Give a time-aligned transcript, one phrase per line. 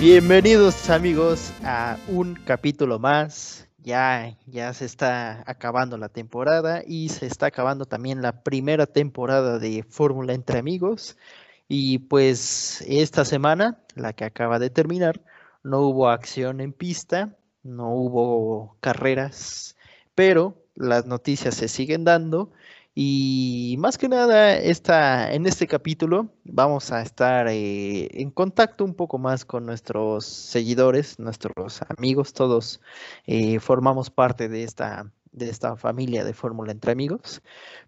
[0.00, 3.68] Bienvenidos amigos a un capítulo más.
[3.82, 9.58] Ya, ya se está acabando la temporada y se está acabando también la primera temporada
[9.58, 11.18] de Fórmula entre amigos.
[11.68, 15.20] Y pues esta semana, la que acaba de terminar,
[15.62, 19.76] no hubo acción en pista, no hubo carreras,
[20.14, 22.52] pero las noticias se siguen dando
[23.02, 28.92] y más que nada, esta, en este capítulo vamos a estar eh, en contacto un
[28.92, 32.82] poco más con nuestros seguidores, nuestros amigos, todos
[33.24, 37.40] eh, formamos parte de esta, de esta familia de Fórmula entre amigos.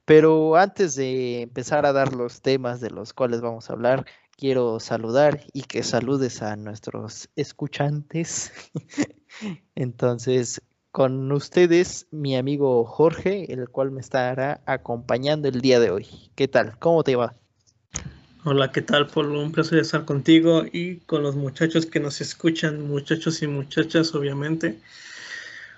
[0.07, 4.07] Pero antes de empezar a dar los temas de los cuales vamos a hablar,
[4.39, 8.51] quiero saludar y que saludes a nuestros escuchantes.
[9.75, 10.63] Entonces,
[10.93, 16.07] con ustedes mi amigo Jorge, el cual me estará acompañando el día de hoy.
[16.35, 16.79] ¿Qué tal?
[16.79, 17.35] ¿Cómo te va?
[18.45, 19.43] Hola, ¿qué tal, Polo?
[19.43, 24.79] Un placer estar contigo y con los muchachos que nos escuchan, muchachos y muchachas, obviamente.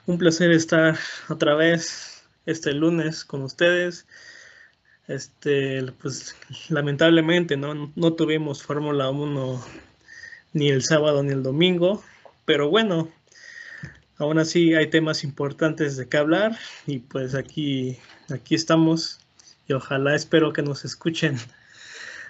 [0.07, 4.07] Un placer estar otra vez este lunes con ustedes.
[5.07, 6.35] Este, pues
[6.71, 9.65] lamentablemente no, no tuvimos Fórmula 1
[10.55, 12.03] ni el sábado ni el domingo,
[12.47, 13.11] pero bueno,
[14.19, 17.99] Aún así hay temas importantes de qué hablar y pues aquí,
[18.31, 19.19] aquí estamos
[19.67, 21.37] y ojalá espero que nos escuchen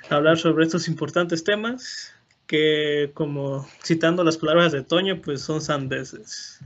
[0.09, 2.13] hablar sobre estos importantes temas
[2.47, 6.61] que como citando las palabras de Toño pues son sandeces.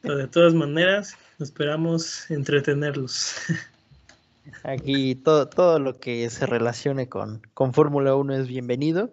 [0.00, 3.34] Pero de todas maneras esperamos entretenerlos.
[4.62, 9.12] Aquí todo, todo lo que se relacione con, con Fórmula 1 es bienvenido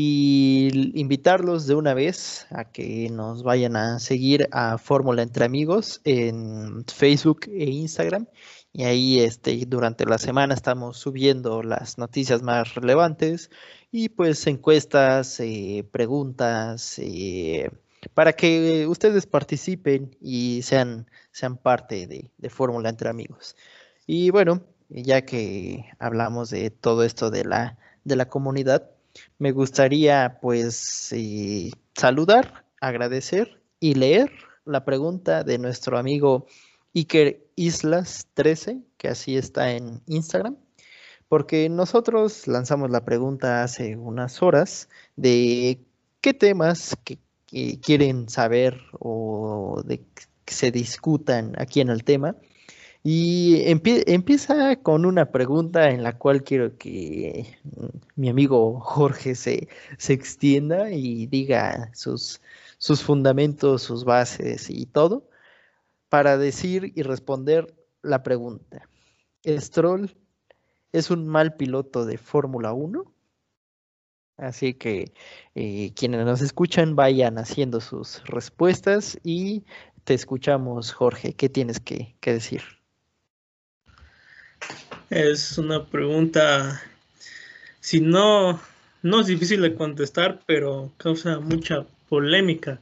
[0.00, 6.00] y invitarlos de una vez a que nos vayan a seguir a Fórmula Entre Amigos
[6.04, 8.28] en Facebook e Instagram.
[8.72, 13.50] Y ahí este, durante la semana estamos subiendo las noticias más relevantes
[13.90, 17.68] y pues encuestas, eh, preguntas, eh,
[18.14, 23.56] para que ustedes participen y sean, sean parte de, de Fórmula Entre Amigos.
[24.06, 28.92] Y bueno, ya que hablamos de todo esto de la, de la comunidad,
[29.38, 34.30] me gustaría pues eh, saludar, agradecer y leer
[34.64, 36.46] la pregunta de nuestro amigo
[36.94, 40.56] Iker Islas 13, que así está en Instagram,
[41.28, 45.80] porque nosotros lanzamos la pregunta hace unas horas de
[46.20, 47.18] qué temas que,
[47.80, 50.00] quieren saber o de
[50.44, 52.36] que se discutan aquí en el tema.
[53.04, 57.86] Y empieza con una pregunta en la cual quiero que mm,
[58.16, 62.40] mi amigo Jorge se, se extienda y diga sus,
[62.78, 65.28] sus fundamentos, sus bases y todo,
[66.08, 68.88] para decir y responder la pregunta.
[69.44, 70.16] ¿Stroll
[70.92, 73.04] es un mal piloto de Fórmula 1?
[74.36, 75.12] Así que
[75.54, 79.64] eh, quienes nos escuchan vayan haciendo sus respuestas y
[80.04, 81.34] te escuchamos, Jorge.
[81.34, 82.77] ¿Qué tienes que decir?
[85.10, 86.82] Es una pregunta,
[87.80, 88.60] si no,
[89.02, 92.78] no es difícil de contestar, pero causa mucha polémica,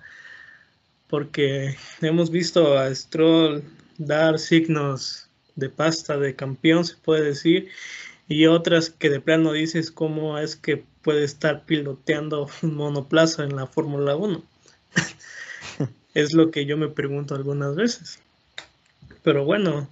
[1.06, 3.62] porque hemos visto a Stroll
[3.98, 7.68] dar signos de pasta de campeón, se puede decir,
[8.26, 13.54] y otras que de plano dices cómo es que puede estar piloteando un monoplaza en
[13.54, 14.42] la Fórmula 1.
[16.14, 18.18] es lo que yo me pregunto algunas veces.
[19.22, 19.88] Pero bueno,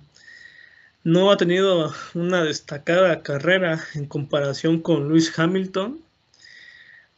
[1.05, 6.01] no ha tenido una destacada carrera en comparación con Lewis Hamilton,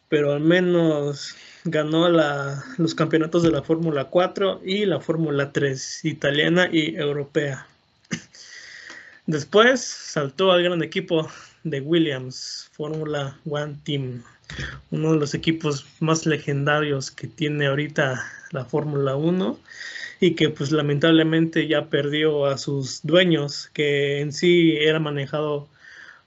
[0.09, 6.69] pero al menos ganó los campeonatos de la Fórmula 4 y la Fórmula 3 italiana
[6.71, 7.67] y europea.
[9.27, 11.29] Después saltó al gran equipo
[11.63, 14.23] de Williams, Fórmula 1 Team,
[14.91, 18.21] uno de los equipos más legendarios que tiene ahorita
[18.51, 19.59] la Fórmula 1
[20.21, 25.69] y que pues lamentablemente ya perdió a sus dueños, que en sí era manejado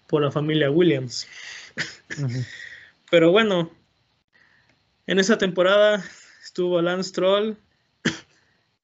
[0.07, 1.27] por la familia Williams.
[3.12, 3.71] Pero bueno,
[5.07, 6.03] en esa temporada
[6.44, 7.56] estuvo Lance Troll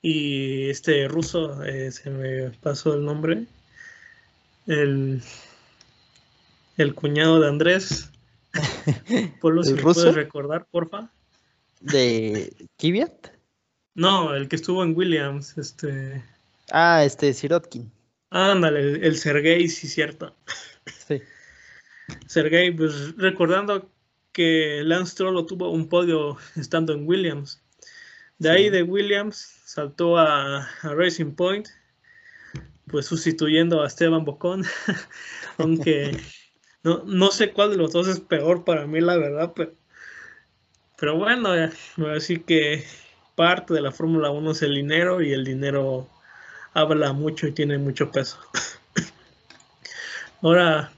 [0.02, 3.46] y este ruso, eh, se me pasó el nombre,
[4.68, 5.22] el,
[6.78, 8.12] el cuñado de Andrés.
[9.42, 11.10] Por lo si puedes recordar, porfa.
[11.82, 13.35] ¿De Kiviat?
[13.96, 16.24] No, el que estuvo en Williams, este.
[16.72, 17.92] Ah, este, Sirotkin.
[18.30, 20.36] Ándale, el, el Sergei, sí, cierto.
[21.08, 21.22] Sí.
[22.28, 23.90] Sergei, pues recordando
[24.32, 27.64] que Lance Stroll tuvo un podio estando en Williams.
[28.38, 31.70] De ahí de Williams saltó a, Racing Point,
[32.88, 34.66] pues sustituyendo a Esteban Bocón,
[35.58, 36.18] aunque
[36.84, 39.74] no, no sé cuál de los dos es peor para mí, la verdad, pero
[40.98, 41.50] pero bueno,
[42.16, 42.86] así que
[43.36, 46.10] parte de la Fórmula 1 es el dinero y el dinero
[46.74, 48.40] habla mucho y tiene mucho peso.
[50.42, 50.92] Ahora,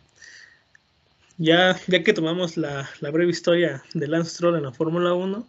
[1.38, 5.48] ya, ya que tomamos la, la, breve historia de Lance Stroll en la Fórmula 1,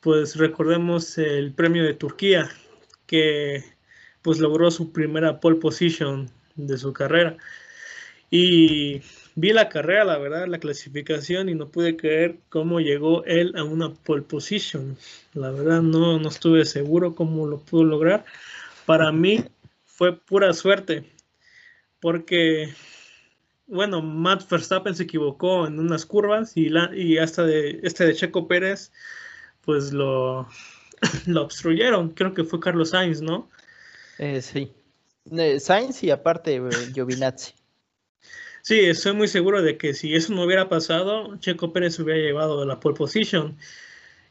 [0.00, 2.50] pues recordemos el premio de Turquía,
[3.06, 3.64] que
[4.22, 7.36] pues logró su primera pole position de su carrera.
[8.36, 9.00] Y
[9.36, 13.62] vi la carrera, la verdad, la clasificación y no pude creer cómo llegó él a
[13.62, 14.98] una pole position.
[15.34, 18.24] La verdad no, no estuve seguro cómo lo pudo lograr.
[18.86, 19.44] Para mí
[19.84, 21.04] fue pura suerte,
[22.00, 22.74] porque,
[23.68, 28.16] bueno, Matt Verstappen se equivocó en unas curvas y, la, y hasta de, este de
[28.16, 28.90] Checo Pérez,
[29.60, 30.48] pues lo,
[31.26, 32.08] lo obstruyeron.
[32.14, 33.48] Creo que fue Carlos Sainz, ¿no?
[34.18, 34.72] Eh, sí.
[35.30, 37.54] Eh, Sainz y aparte eh, Giovinazzi.
[38.66, 42.64] Sí, estoy muy seguro de que si eso no hubiera pasado, Checo Pérez hubiera llevado
[42.64, 43.58] la pole position.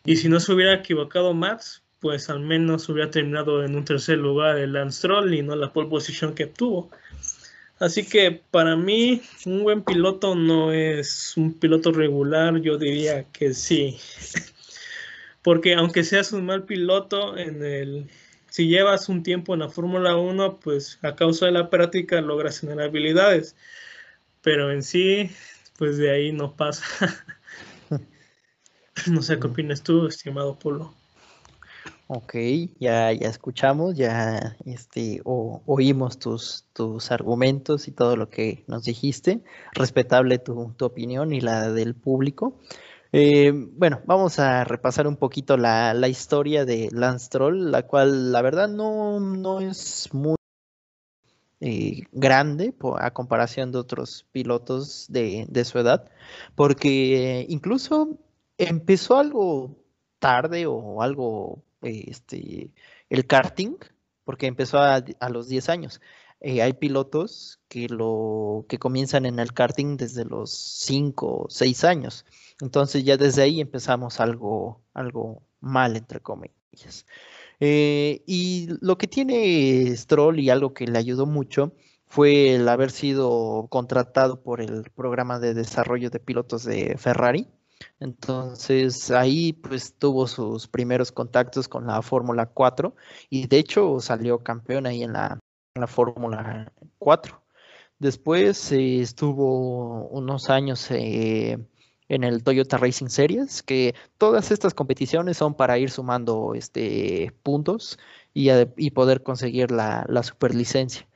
[0.06, 4.18] Y si no se hubiera equivocado Max, pues al menos hubiera terminado en un tercer
[4.18, 6.90] lugar el Lance Stroll y no la pole position que tuvo.
[7.78, 13.54] Así que para mí, un buen piloto no es un piloto regular, yo diría que
[13.54, 14.00] sí.
[15.44, 18.10] Porque aunque seas un mal piloto, en el,
[18.50, 22.62] si llevas un tiempo en la Fórmula 1, pues a causa de la práctica logras
[22.62, 23.56] tener habilidades
[24.44, 25.32] pero en sí,
[25.78, 26.84] pues de ahí no pasa.
[29.08, 30.94] no sé qué opinas tú, estimado Polo.
[32.08, 32.36] Ok,
[32.80, 39.42] ya, ya escuchamos, ya este, oímos tus, tus argumentos y todo lo que nos dijiste.
[39.74, 42.60] Respetable tu, opinión y la del público.
[43.14, 48.32] Eh, bueno, vamos a repasar un poquito la, la, historia de Lance Troll, la cual
[48.32, 50.36] la verdad no, no es muy
[51.66, 56.12] eh, grande a comparación de otros pilotos de, su edad,
[56.56, 58.20] porque incluso
[58.58, 59.78] empezó algo
[60.20, 62.70] tarde o algo, este,
[63.10, 63.78] el karting,
[64.26, 66.02] porque empezó a, los 10 años.
[66.42, 71.86] Eh, hay pilotos que, lo, que comienzan en el karting desde los 5 o 6
[71.86, 72.26] años.
[72.60, 77.06] Entonces ya desde ahí empezamos algo, algo mal, entre comillas.
[77.66, 81.74] Eh, y lo que tiene Stroll y algo que le ayudó mucho
[82.08, 87.48] fue el haber sido contratado por el programa de desarrollo de pilotos de Ferrari.
[88.02, 92.98] Entonces ahí pues tuvo sus primeros contactos con la Fórmula 4
[93.30, 95.40] y de hecho salió campeón ahí en la,
[95.88, 96.70] Fórmula
[97.00, 97.42] 4.
[97.98, 101.66] Después eh, estuvo unos años eh,
[102.14, 107.98] en el Toyota Racing Series, que todas estas competiciones son para ir sumando este, puntos
[108.34, 111.08] y, poder conseguir la, la superlicencia.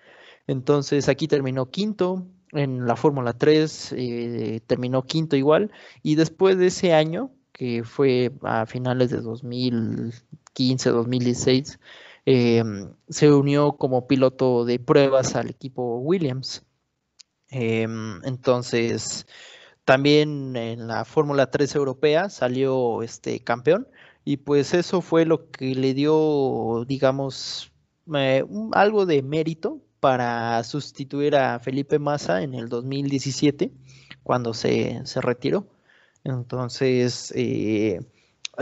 [0.48, 5.72] Entonces aquí terminó quinto, en la Fórmula 3 eh, terminó quinto igual,
[6.04, 11.80] y después de ese año, que fue a finales de 2015, 2016,
[12.26, 16.64] em, se unió como piloto de pruebas al equipo Williams.
[17.50, 19.26] Em, entonces,
[19.88, 23.88] también en la Fórmula 3 europea salió este campeón
[24.26, 27.72] y pues eso fue lo que le dio, digamos,
[28.14, 33.72] eh, algo de mérito para sustituir a Felipe Massa en el 2017
[34.24, 35.66] cuando se, retiró.
[36.26, 38.02] Entonces, eh,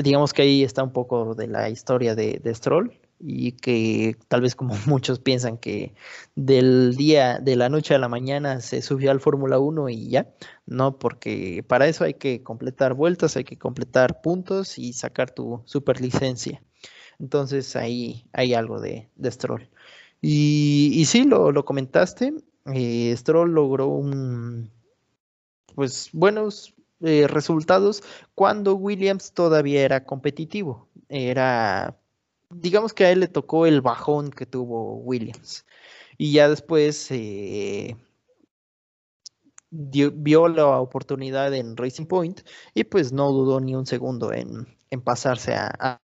[0.03, 4.41] digamos que ahí está un poco de la historia de, de Stroll y que tal
[4.41, 5.93] vez como muchos piensan que
[6.35, 10.33] del día, de la noche a la mañana se subió al Fórmula 1 y ya,
[10.65, 15.61] no, porque para eso hay que completar vueltas, hay que completar puntos y sacar tu
[15.65, 16.61] superlicencia.
[17.19, 19.69] Entonces ahí hay algo de, de Stroll.
[20.21, 22.33] Y, y sí, lo, lo comentaste,
[22.73, 24.71] eh, Stroll logró un,
[25.75, 28.01] pues buenos eh, resultados
[28.33, 31.97] cuando Williams todavía era competitivo, era
[32.49, 35.65] digamos que a él le tocó el bajón que tuvo Williams.
[36.17, 37.95] Y ya después eh,
[39.69, 42.41] vio la oportunidad en Racing Point
[42.73, 44.67] y pues no dudó ni un segundo en,
[45.03, 45.99] pasarse a,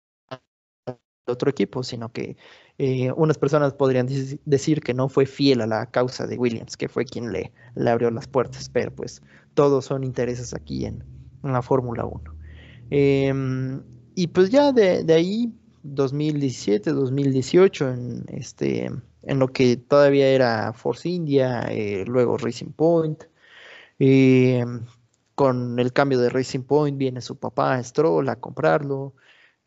[1.26, 2.36] otro equipo, sino que
[2.78, 4.08] eh, unas personas podrían
[4.46, 7.90] decir que no fue fiel a la causa de Williams, que fue quien le, le
[7.90, 9.22] abrió las puertas, pero pues
[9.54, 11.04] todos son intereses aquí en,
[11.44, 12.34] la Fórmula 1.
[12.90, 13.82] Em,
[14.16, 18.90] y pues ya de ahí 2017, 2018, en, este,
[19.22, 23.24] en lo que todavía era Force India, eh, luego Racing Point.
[23.98, 24.64] Eh,
[25.34, 29.14] con el cambio de Racing Point viene su papá Stroll a comprarlo.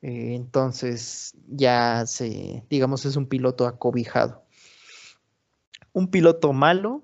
[0.02, 4.44] Eh, entonces ya se, digamos, es un piloto acobijado.
[5.94, 7.04] Un piloto malo,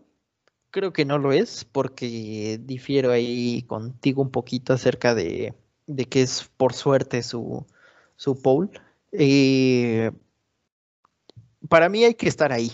[0.71, 5.53] creo que no lo es, porque difiero ahí contigo un poquito acerca de
[5.89, 7.65] de que es por suerte su,
[8.15, 8.69] su pole.
[9.11, 10.11] Eh,
[11.69, 12.71] para mí hay que estar ahí.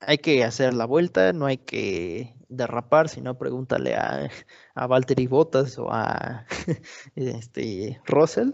[0.00, 4.30] Hay que hacer la vuelta, no hay que derrapar, sino pregúntale a,
[4.74, 6.46] a Valtteri Bottas o a
[7.16, 8.52] este, Russell.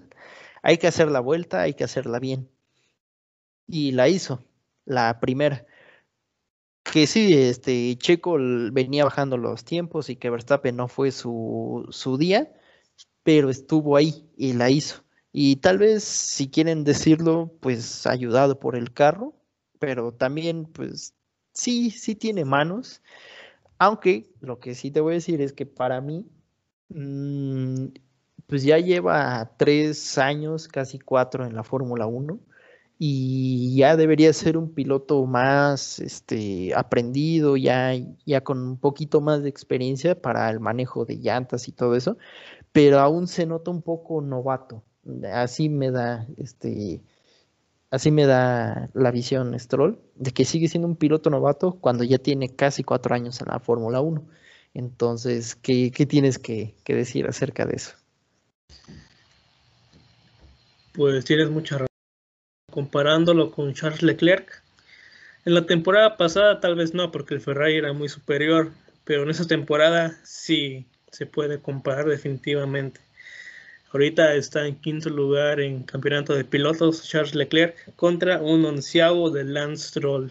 [0.63, 2.51] Hay que hacer la vuelta, hay que hacerla bien.
[3.67, 4.45] Y la hizo,
[4.85, 5.67] la primera.
[6.83, 8.37] Que sí, este Checo
[8.73, 12.53] venía bajando los tiempos y que Verstappen no fue su, su día,
[13.23, 15.05] pero estuvo ahí y la hizo.
[15.41, 19.37] Y tal vez, si quieren decirlo, pues ayudado por el carro,
[19.79, 21.15] pero también, pues
[21.53, 23.03] sí, sí tiene manos.
[23.79, 26.27] Aunque lo que sí te voy a decir es que para mí,
[26.89, 27.87] mm,
[28.49, 32.41] pues ya lleva tres años, casi cuatro en la Fórmula 1
[32.99, 37.93] y ya debería ser un piloto más este, aprendido, ya,
[38.27, 42.19] ya con un poquito más de experiencia para el manejo de llantas y todo eso,
[42.73, 44.83] pero aún se nota un poco novato.
[45.33, 47.01] Así me da este
[47.91, 52.19] así me da la visión Stroll de que sigue siendo un piloto novato cuando ya
[52.19, 54.27] tiene casi cuatro años en la Fórmula 1.
[54.75, 57.97] Entonces, ¿qué, tienes que, que, decir acerca de eso?
[60.93, 61.89] Pues tienes mucha razón.
[62.71, 64.63] Comparándolo con Charles Leclerc,
[65.47, 68.71] en la temporada pasada tal vez no, porque el Ferrari era muy superior,
[69.05, 73.01] pero en esa temporada sí se puede comparar definitivamente.
[73.93, 79.45] Ahorita está en quinto lugar en campeonato de pilotos Charles Leclerc contra un onceavo de
[79.45, 80.31] Lance Stroll.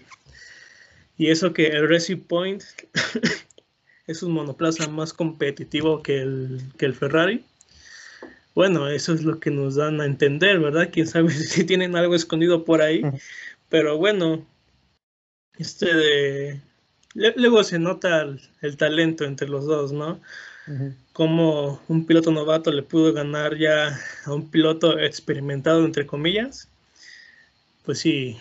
[1.17, 2.63] Y eso que el Racing Point
[4.07, 7.43] es un monoplaza más competitivo que el, que el Ferrari.
[8.53, 10.89] Bueno, eso es lo que nos dan a entender, ¿verdad?
[10.91, 13.01] Quién sabe si tienen algo escondido por ahí.
[13.69, 14.45] Pero bueno,
[15.57, 16.61] este de...
[17.35, 18.27] Luego se nota
[18.61, 20.21] el talento entre los dos, ¿no?
[21.13, 26.67] Como un piloto novato le pudo ganar ya a un piloto experimentado, entre comillas,
[27.85, 28.37] pues sí,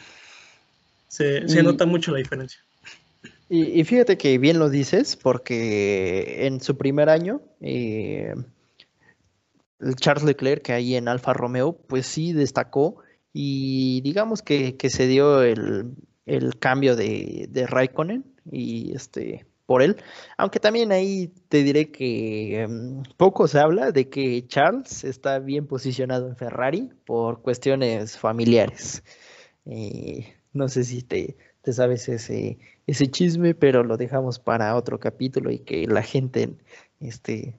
[1.09, 2.61] se, nota mucho la diferencia.
[3.49, 8.35] Y, fíjate que bien lo dices, porque en su primer año, eh,
[9.95, 12.97] Charles Leclerc, que ahí en Alfa Romeo, pues sí destacó
[13.33, 15.95] y digamos que, se dio el,
[16.59, 19.97] cambio de, de Raikkonen y este por él.
[20.39, 25.67] Aunque también ahí te diré que mm, poco se habla de que Charles está bien
[25.67, 29.03] posicionado en Ferrari por cuestiones familiares.
[29.67, 34.99] Eh, no sé si te, te, sabes ese, ese chisme, pero lo dejamos para otro
[35.01, 36.55] capítulo y que la gente
[37.01, 37.57] este,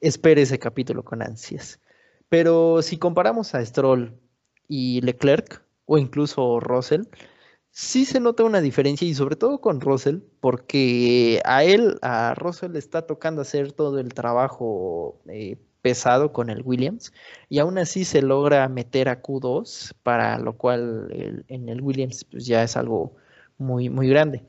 [0.00, 1.80] espere ese capítulo con ansias.
[2.28, 4.14] Pero si comparamos a Stroll
[4.68, 7.02] y Leclerc, o incluso Russell,
[7.70, 12.72] sí se nota una diferencia y sobre todo con Russell, porque a él, a Russell
[12.72, 17.12] le está tocando hacer todo el trabajo eh, pesado con el Williams
[17.48, 22.46] y aún así se logra meter a Q2, para lo cual en el Williams pues
[22.46, 23.14] ya es algo
[23.58, 24.42] muy, muy grande.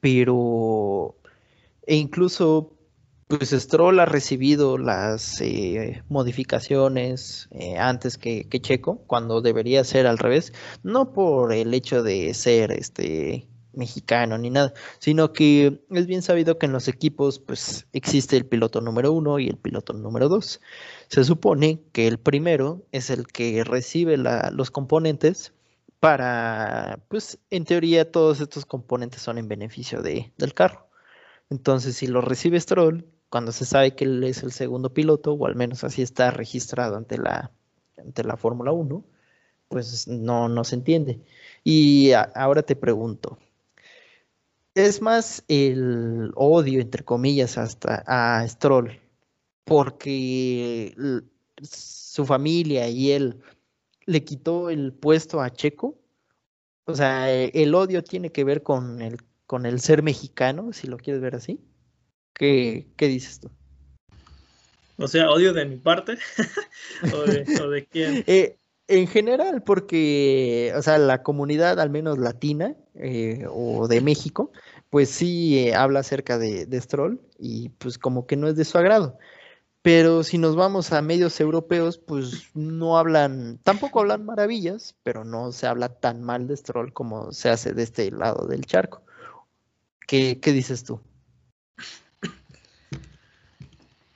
[0.00, 1.16] Pero,
[1.86, 2.73] e incluso
[3.38, 10.18] pues Stroll ha recibido las eh, modificaciones eh, antes que, Checo, cuando debería ser al
[10.18, 16.22] revés, no por el hecho de ser este mexicano ni nada, sino que es bien
[16.22, 20.28] sabido que en los equipos pues existe el piloto número uno y el piloto número
[20.28, 20.60] dos.
[21.08, 25.52] Se supone que el primero es el que recibe los componentes
[26.00, 30.88] para, pues en teoría todos estos componentes son en beneficio de, del carro.
[31.50, 35.46] Entonces, si lo recibe Stroll, cuando se sabe que él es el segundo piloto, o
[35.48, 37.50] al menos así está registrado ante la,
[37.98, 39.04] ante la Fórmula 1,
[39.66, 41.20] pues no, no se entiende.
[41.64, 43.36] Y ahora te pregunto,
[44.76, 49.00] ¿es más el odio, entre comillas, hasta a Stroll,
[49.64, 50.94] porque
[51.60, 53.42] su familia y él
[54.06, 55.98] le quitó el puesto a Checo?
[56.84, 60.98] O sea, el odio tiene que ver con el, con el ser mexicano, si lo
[60.98, 61.60] quieres ver así.
[62.34, 63.50] ¿Qué, dices tú?
[64.96, 66.18] O sea, odio de mi parte.
[67.14, 68.24] ¿O, de, quién?
[68.26, 74.52] Eh, en general, porque, o sea, la comunidad, al menos latina eh, o de México,
[74.90, 78.64] pues sí eh, habla acerca de, de, Stroll y pues como que no es de
[78.64, 79.16] su agrado.
[79.82, 85.52] Pero si nos vamos a medios europeos, pues no hablan, tampoco hablan maravillas, pero no
[85.52, 89.02] se habla tan mal de Stroll como se hace de este lado del charco.
[90.06, 91.00] ¿Qué, qué dices tú?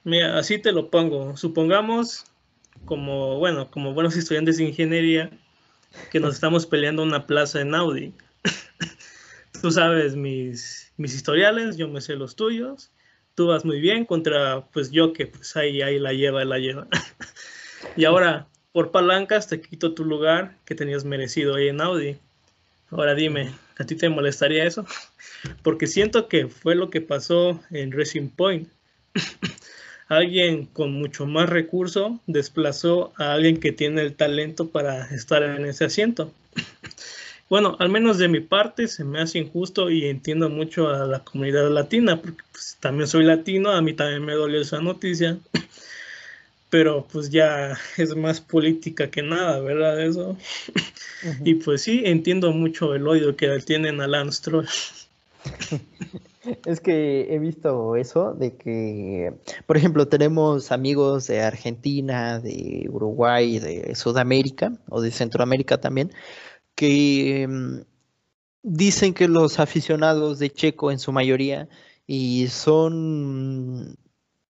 [0.08, 1.36] Mira, así te lo pongo.
[1.36, 2.24] Supongamos,
[2.86, 5.30] como, bueno, como buenos estudiantes de ingeniería,
[6.10, 8.14] que nos estamos peleando una plaza en Audi.
[9.60, 12.90] Tú sabes mis, mis historiales, yo me sé los tuyos.
[13.34, 16.88] tú vas muy bien contra pues yo que pues ahí, ahí la lleva, la lleva.
[17.96, 22.16] y ahora, por palancas, te quito tu lugar que tenías merecido ahí en Audi.
[22.90, 24.86] Ahora dime, ¿a ti te molestaría eso?
[25.62, 28.70] Porque siento que fue lo que pasó en Racing Point.
[30.08, 35.66] Alguien con mucho más recurso desplazó a alguien que tiene el talento para estar en
[35.66, 36.32] ese asiento.
[37.48, 41.20] Bueno, al menos de mi parte se me hace injusto y entiendo mucho a la
[41.20, 45.38] comunidad latina, porque pues, también soy latino, a mí también me dolió esa noticia,
[46.68, 49.98] pero pues ya es más política que nada, ¿verdad?
[50.02, 50.36] Eso.
[51.42, 54.50] Y pues sí, entiendo mucho el odio que tienen a Lance.
[56.64, 59.34] Es que he visto eso de que,
[59.66, 66.12] por ejemplo, tenemos amigos de Argentina, de Uruguay, de Sudamérica o de Centroamérica también,
[66.74, 67.80] que mm,
[68.62, 71.68] dicen que los aficionados de Checo en su mayoría
[72.06, 73.96] y son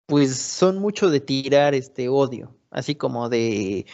[0.07, 3.85] pues son mucho de tirar este odio, así como de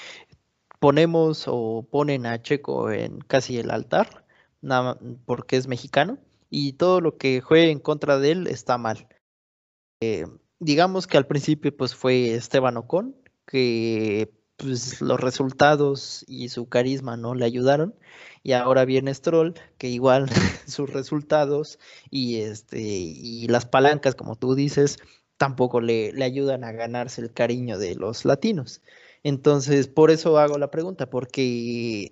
[0.79, 4.25] ponemos o ponen a Checo en casi el altar,
[5.25, 6.17] porque es mexicano
[6.51, 9.07] y todo lo que juegue en contra de él está mal.
[10.01, 10.27] Eh,
[10.59, 13.15] digamos que al principio pues fue Esteban Ocon,
[13.47, 17.95] que pues los resultados y su carisma no le ayudaron
[18.43, 20.29] y ahora viene Stroll que igual
[20.67, 21.79] sus resultados
[22.11, 24.97] y este y las palancas como tú dices
[25.37, 28.81] tampoco le, le ayudan a ganarse el cariño de los latinos
[29.23, 32.11] entonces por eso hago la pregunta porque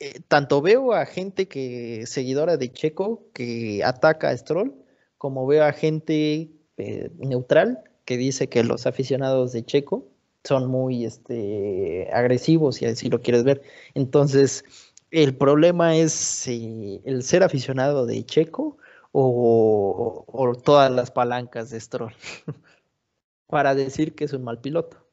[0.00, 4.74] eh, tanto veo a gente que seguidora de Checo que ataca a Stroll,
[5.18, 10.08] como veo a gente eh, neutral que dice que los aficionados de Checo
[10.44, 13.62] son muy este, agresivos, si así lo quieres ver.
[13.94, 14.64] Entonces,
[15.10, 18.78] el problema es eh, el ser aficionado de Checo
[19.12, 22.14] o, o todas las palancas de Stroll
[23.48, 25.09] para decir que es un mal piloto.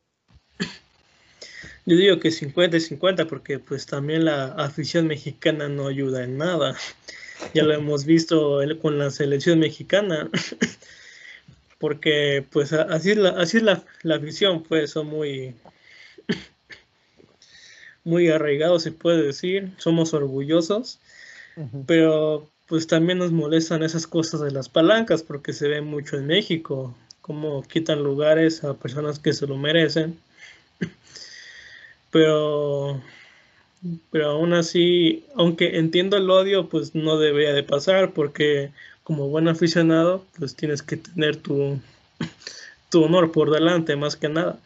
[1.87, 6.37] Yo digo que 50 y 50 porque pues también la afición mexicana no ayuda en
[6.37, 6.75] nada.
[7.53, 10.27] Ya lo hemos visto con la selección mexicana.
[11.77, 13.83] Porque pues así es la, así la,
[14.15, 15.53] afición, pues son muy,
[18.03, 19.71] muy arraigados, se puede decir.
[19.77, 20.99] Somos orgullosos.
[21.85, 26.25] Pero pues también nos molestan esas cosas de las palancas porque se ve mucho en
[26.25, 30.19] México, como quitan lugares a personas que se lo merecen
[32.11, 33.01] pero
[34.11, 38.71] pero aún así, aunque entiendo el odio, pues no debería de pasar porque
[39.03, 41.79] como buen aficionado, pues tienes que tener tu,
[42.89, 44.59] tu honor por delante más que nada.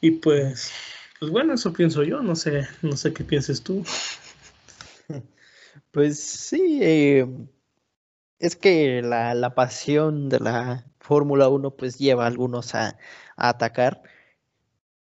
[0.00, 0.72] Y pues,
[1.18, 3.84] pues bueno, eso pienso yo, no sé, no sé qué pienses tú.
[5.92, 7.26] Pues sí, eh,
[8.38, 12.96] es que la, la, pasión de la Fórmula 1 pues lleva a algunos a,
[13.36, 14.02] a atacar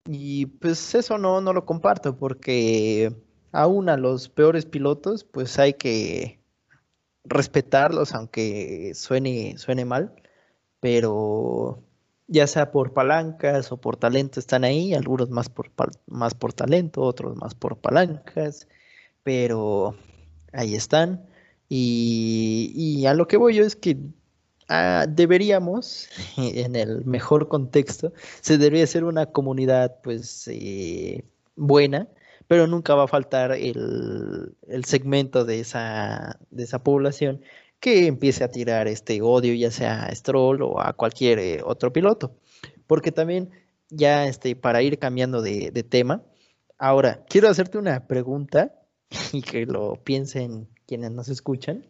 [0.07, 3.15] y pues eso no, no lo comparto porque
[3.53, 6.41] aún a los peores pilotos pues hay que
[7.25, 10.15] respetarlos aunque suene, suene mal,
[10.81, 11.83] pero
[12.27, 15.71] ya sea por palancas o por talento están ahí, algunos más por,
[16.07, 18.69] más por talento, otros más por palancas,
[19.23, 19.95] pero
[20.53, 21.27] ahí están.
[21.69, 23.99] Y, y a lo que voy yo es que
[24.75, 26.09] Ah, deberíamos,
[26.39, 31.25] en el mejor contexto, se debería ser una comunidad pues eh,
[31.57, 32.09] buena,
[32.49, 34.57] pero nunca va a faltar el,
[34.87, 37.43] segmento de esa, de esa población
[37.81, 41.93] que empiece a tirar este odio, ya sea a Stroll o a cualquier eh, otro
[41.93, 42.35] piloto.
[42.87, 43.51] Porque también,
[43.91, 46.23] ya este, para ir cambiando de, de tema,
[46.79, 48.73] ahora quiero hacerte una pregunta
[49.35, 51.85] y que lo piensen quienes nos escuchan.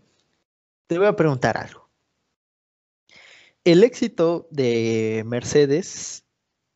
[0.89, 1.92] Te voy a preguntar algo
[3.65, 6.25] el éxito de Mercedes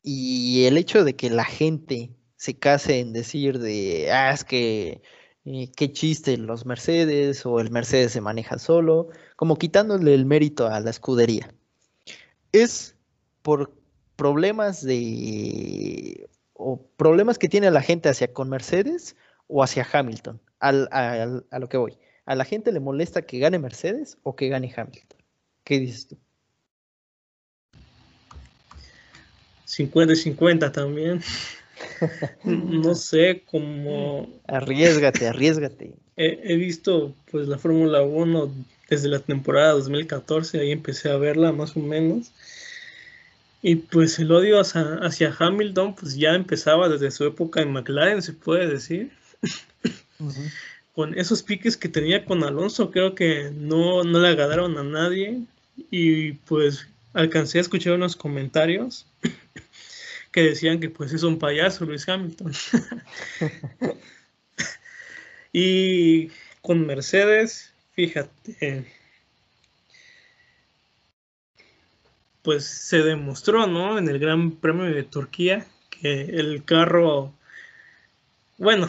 [0.03, 5.03] y el hecho de que la gente se case en decir de, ah, es que
[5.45, 10.69] eh, qué chiste los Mercedes o el Mercedes se maneja solo, como quitándole el mérito
[10.69, 11.53] a la escudería.
[12.53, 12.97] Es
[13.43, 13.73] por
[14.17, 21.59] problemas de o problemas que tiene la gente hacia con Mercedes o hacia Hamilton, a
[21.59, 21.99] lo que voy.
[22.25, 25.19] ¿A la gente le molesta que gane Mercedes o que gane Hamilton?
[25.65, 26.19] ¿Qué dices tú?
[29.67, 31.21] 50 y 50 también.
[32.45, 34.29] no sé cómo.
[34.47, 35.95] Arriesgate, arriesgate.
[36.17, 38.55] He, visto pues la Fórmula 1
[38.89, 42.33] desde la temporada 2014, ahí empecé a verla más o menos.
[43.61, 48.33] Y pues el odio hacia, Hamilton pues ya empezaba desde su época en McLaren, se
[48.33, 49.11] puede decir.
[50.95, 55.43] Con esos piques que tenía con Alonso, creo que no, no le agradaron a nadie.
[55.91, 59.07] Y pues alcancé a escuchar unos comentarios
[60.33, 62.53] que decían que pues es un payaso Luis Hamilton.
[65.53, 66.29] y
[66.61, 68.87] con Mercedes, fíjate,
[72.43, 73.99] pues se demostró, ¿no?
[73.99, 77.33] En el Gran Premio de Turquía que el carro,
[78.59, 78.89] bueno,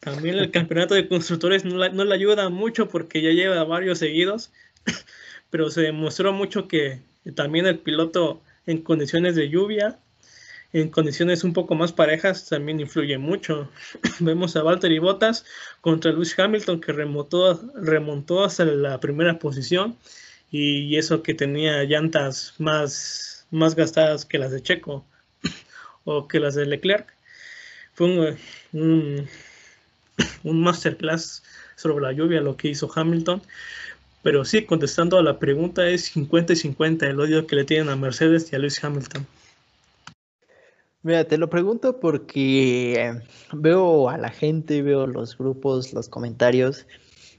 [0.00, 4.50] también el campeonato de constructores no, no le ayuda mucho porque ya lleva varios seguidos,
[5.50, 7.00] pero se demostró mucho que
[7.34, 9.98] también el piloto en condiciones de lluvia,
[10.74, 13.70] en condiciones un poco más parejas, también influye mucho.
[14.20, 15.46] Vemos a Valtteri Bottas
[15.80, 19.96] contra Lewis Hamilton que remontó, remontó hasta la primera posición
[20.50, 25.02] y eso que tenía llantas más, más gastadas que las de Checo
[26.04, 27.10] o que las de Leclerc.
[27.94, 28.38] Fue un,
[30.44, 31.42] un, masterclass
[31.74, 33.40] sobre la lluvia lo que hizo Hamilton.
[34.22, 37.88] Pero sí, contestando a la pregunta, es 50 y 50 el odio que le tienen
[37.88, 39.26] a Mercedes y a Lewis Hamilton.
[41.02, 46.86] Mira, te lo pregunto porque veo a la gente, veo los grupos, los comentarios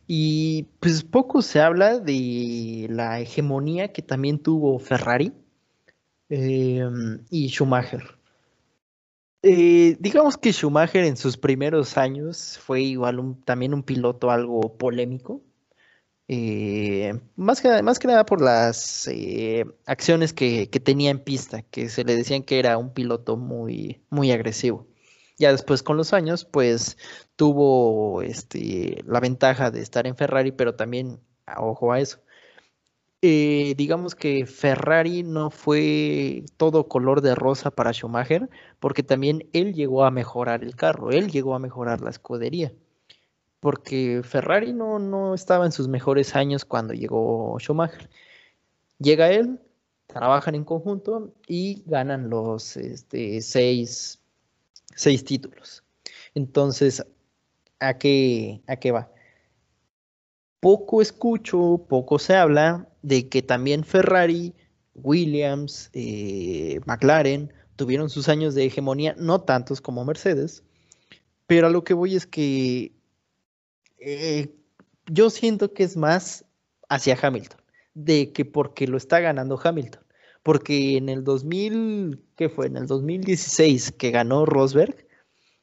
[0.08, 5.34] y pues poco se habla de la hegemonía que también tuvo Ferrari
[6.30, 8.18] em, y Schumacher.
[9.44, 15.44] Eh, digamos que Schumacher en sus primeros años fue igual también un piloto algo polémico.
[16.32, 21.64] Eh, más, que, más que nada por las eh, acciones que, que, tenía en pista,
[21.64, 24.88] que se le decían que era un piloto muy, muy agresivo.
[25.40, 26.98] Ya después con los años, pues
[27.36, 31.20] tuvo este, la ventaja de estar en Ferrari, pero también,
[31.58, 32.22] ojo a eso,
[33.22, 39.74] eh, digamos que Ferrari no fue todo color de rosa para Schumacher, porque también él
[39.74, 42.72] llegó a mejorar el carro, él llegó a mejorar la escudería,
[43.60, 48.10] porque Ferrari no, no estaba en sus mejores años cuando llegó Schumacher.
[49.00, 49.60] Llega él,
[50.08, 54.20] trabajan en conjunto y ganan los este, seis
[55.00, 55.84] seis títulos.
[56.36, 57.06] Entonces,
[57.80, 59.12] ¿a qué, ¿a qué va?
[60.60, 64.54] Poco escucho, poco se habla de que también Ferrari,
[64.94, 70.64] Williams, eh, McLaren tuvieron sus años de hegemonía, no tantos como Mercedes,
[71.48, 72.92] pero a lo que voy es que
[74.00, 74.56] eh,
[75.08, 76.46] yo siento que es más
[76.90, 77.62] hacia Hamilton,
[77.94, 80.04] de que porque lo está ganando Hamilton
[80.44, 82.68] porque en el 2000, ¿qué fue?
[82.68, 85.08] En el 2016 que ganó Rosberg,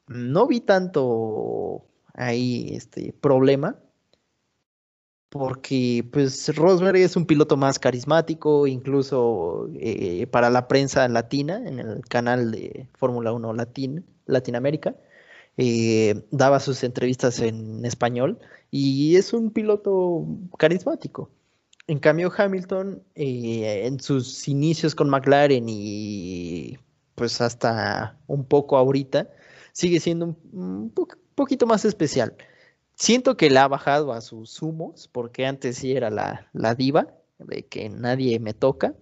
[0.07, 3.79] no vi tanto ahí este problema,
[5.29, 11.81] porque pues Rosberg es un piloto más carismático, incluso eh, para la prensa latina, en
[11.81, 14.94] el canal de Fórmula 1 Latin, Latinoamérica,
[15.57, 18.38] eh, daba sus entrevistas en español
[18.71, 20.27] y es un piloto
[20.59, 21.31] carismático.
[21.87, 26.77] En cambio, Hamilton, eh, en sus inicios con McLaren y
[27.14, 29.31] pues hasta un poco ahorita,
[29.73, 30.92] sigue siendo un,
[31.35, 32.37] poquito más especial.
[32.95, 37.09] Siento que la ha bajado a sus humos, porque antes sí era la, la diva,
[37.38, 38.95] de que nadie me toca.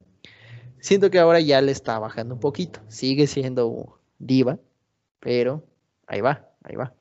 [0.81, 2.81] Siento que ahora ya le está bajando un poquito.
[2.89, 4.59] Sigue siendo diva,
[5.21, 5.65] pero
[6.07, 6.95] ahí va, ahí va.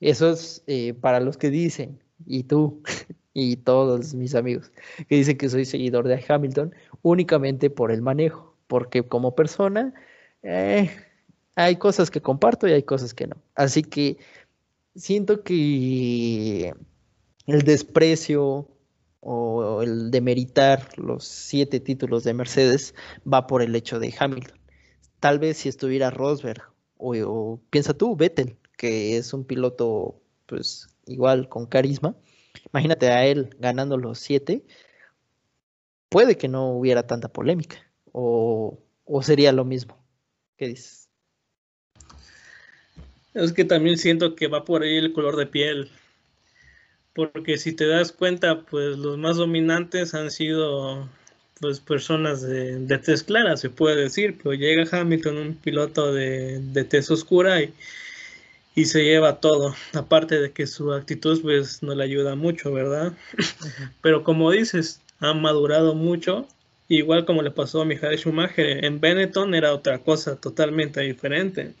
[0.00, 2.82] Eso es eh, para los que dicen, y tú,
[3.34, 4.70] y todos mis amigos
[5.08, 9.94] que dicen que soy seguidor de Hamilton únicamente por el manejo, porque como persona
[10.42, 10.90] eh,
[11.56, 13.36] hay cosas que comparto y hay cosas que no.
[13.54, 14.18] Así que
[14.94, 16.74] siento que
[17.46, 18.68] el desprecio
[19.20, 22.94] o el demeritar los siete títulos de Mercedes
[23.30, 24.58] va por el hecho de Hamilton.
[25.20, 30.88] Tal vez si estuviera Rosberg o, o piensa tú, Vettel, que es un piloto pues
[31.06, 32.14] igual con carisma,
[32.72, 34.64] Imagínate a él ganando los siete,
[36.08, 37.76] puede que no hubiera tanta polémica,
[38.12, 38.78] o,
[39.22, 39.96] sería lo mismo.
[40.56, 41.08] ¿Qué dices?
[43.34, 45.90] Es que también siento que va por ahí el color de piel.
[47.12, 51.08] Porque si te das cuenta, pues los más dominantes han sido
[51.64, 56.60] pues personas de, de tez clara, se puede decir, pero llega Hamilton, un piloto de,
[56.60, 57.72] de tez oscura y,
[58.74, 59.74] y se lleva todo.
[59.94, 63.14] Aparte de que su actitud pues no le ayuda mucho, ¿verdad?
[64.02, 66.46] Pero como dices, ha madurado mucho.
[66.88, 71.72] Igual como le pasó a Michael Schumacher en Benetton era otra cosa totalmente diferente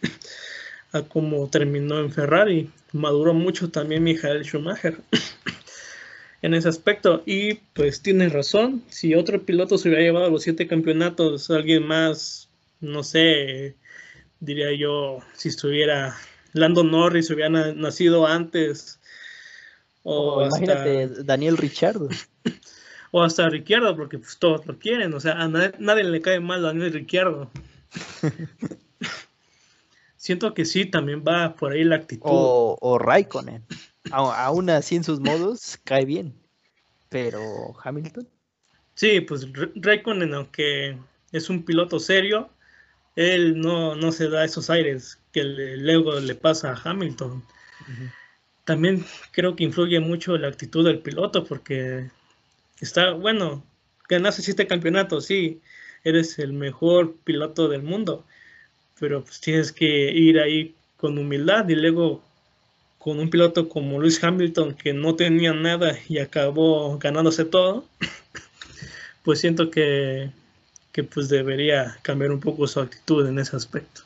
[0.92, 2.70] a como terminó en Ferrari.
[2.92, 4.96] Maduró mucho también Michael Schumacher
[6.44, 7.22] en ese aspecto.
[7.24, 12.50] Y pues tiene razón, si otro piloto se hubiera llevado los siete campeonatos, alguien más,
[12.80, 13.76] no sé,
[14.40, 16.14] diría yo, si estuviera
[16.52, 19.00] Lando Norris hubiera nacido antes.
[20.02, 21.98] O, imagínate Daniel Richard.
[23.16, 25.14] O hasta Ricciardo, porque pues todos lo quieren.
[25.14, 27.48] O sea, a nadie, le cae mal a Daniel Ricciardo.
[30.16, 32.24] Siento que sí, también va por ahí la actitud.
[32.24, 33.62] O, o Raikkonen.
[34.10, 36.34] Aún así en sus modos cae bien.
[37.08, 37.40] Pero
[37.82, 38.28] Hamilton.
[38.94, 40.96] Sí, pues Raikkonen, aunque
[41.32, 42.50] es un piloto serio,
[43.16, 47.44] él no, no se da esos aires que luego le pasa a Hamilton.
[48.64, 52.10] También creo que influye mucho la actitud del piloto porque
[52.80, 53.64] está, bueno,
[54.08, 55.60] ganaste siete campeonatos, sí,
[56.04, 58.24] eres el mejor piloto del mundo,
[58.98, 62.22] pero pues tienes que ir ahí con humildad y luego
[63.04, 67.84] con un piloto como Lewis Hamilton que no tenía nada y acabó ganándose todo,
[69.22, 70.30] pues siento que,
[70.90, 74.00] que pues debería cambiar un poco su actitud en ese aspecto.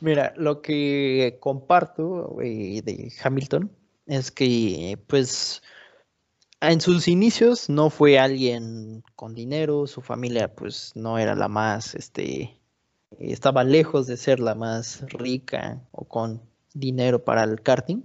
[0.00, 3.70] Mira, lo que comparto eh, de Hamilton
[4.06, 5.62] es que, pues,
[6.60, 11.94] en sus inicios no fue alguien con dinero, su familia, pues, no era la más,
[11.94, 12.58] este,
[13.20, 18.04] estaba lejos de ser la más rica o con dinero para el karting.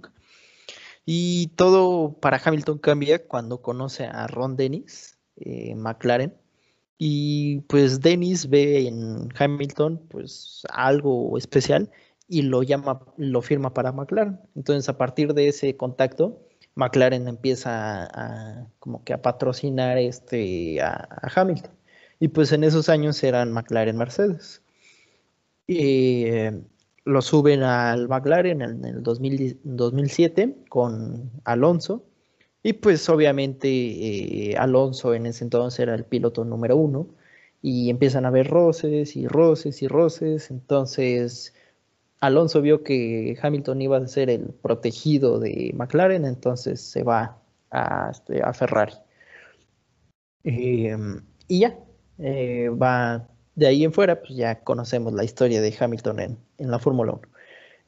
[1.04, 6.34] Y todo para Hamilton cambia cuando conoce a Ron Dennis, eh, McLaren,
[6.98, 11.90] y pues Dennis ve en Hamilton pues algo especial
[12.28, 14.40] y lo llama, lo firma para McLaren.
[14.56, 16.40] Entonces a partir de ese contacto,
[16.74, 21.72] McLaren empieza a, como que a patrocinar este, a, Hamilton.
[22.20, 24.62] Y pues en esos años eran McLaren Mercedes.
[25.68, 26.60] Eh,
[27.08, 32.04] lo suben al McLaren en el 2007 con Alonso
[32.62, 37.08] y pues obviamente eh, Alonso en ese entonces era el piloto número uno
[37.62, 40.50] y empiezan a haber roces y roces y roces.
[40.50, 41.54] Entonces
[42.20, 47.38] Alonso vio que Hamilton iba a ser el protegido de McLaren, entonces se va
[47.70, 48.94] a, este, Ferrari.
[50.44, 51.78] Em, y ya,
[52.18, 56.78] eh, va de ahí en fuera, pues ya conocemos la historia de Hamilton en, la
[56.78, 57.22] Fórmula 1.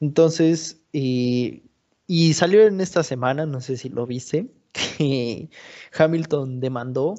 [0.01, 1.63] Entonces, y
[2.33, 4.51] salió en esta semana, no sé si lo viste,
[4.97, 5.49] que
[5.97, 7.15] Hamilton demandó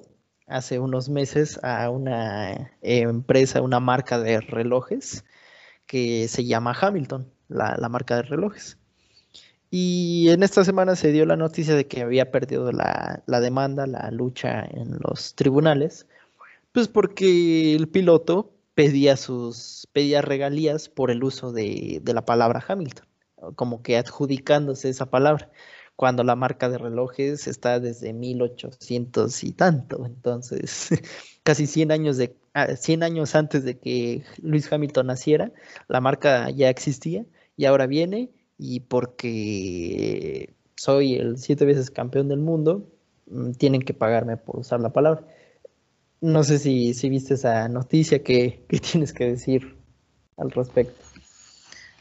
[0.47, 5.25] hace unos meses a una empresa, una marca de relojes
[5.87, 8.79] que se llama Hamilton, la, marca de relojes.
[9.71, 14.11] Y en esta semana se dio la noticia de que había perdido la, demanda, la
[14.11, 16.07] lucha en los tribunales,
[16.73, 22.65] pues porque el piloto pedía sus pedía regalías por el uso de, de la palabra
[22.67, 23.07] Hamilton,
[23.57, 25.51] como que adjudicándose esa palabra
[25.97, 30.05] cuando la marca de relojes está desde 1800 y tanto.
[30.07, 30.91] Entonces,
[31.43, 32.35] casi 100 años, de,
[32.77, 35.53] 100 ah, años antes de que Luis Hamilton naciera,
[35.89, 37.25] la marca ya existía
[37.57, 42.85] y ahora viene y porque soy el siete veces campeón del mundo,
[43.27, 45.27] mm, tienen que pagarme por usar la palabra.
[46.23, 49.75] No sé si, si viste esa noticia que, que tienes que decir
[50.39, 51.05] al respecto.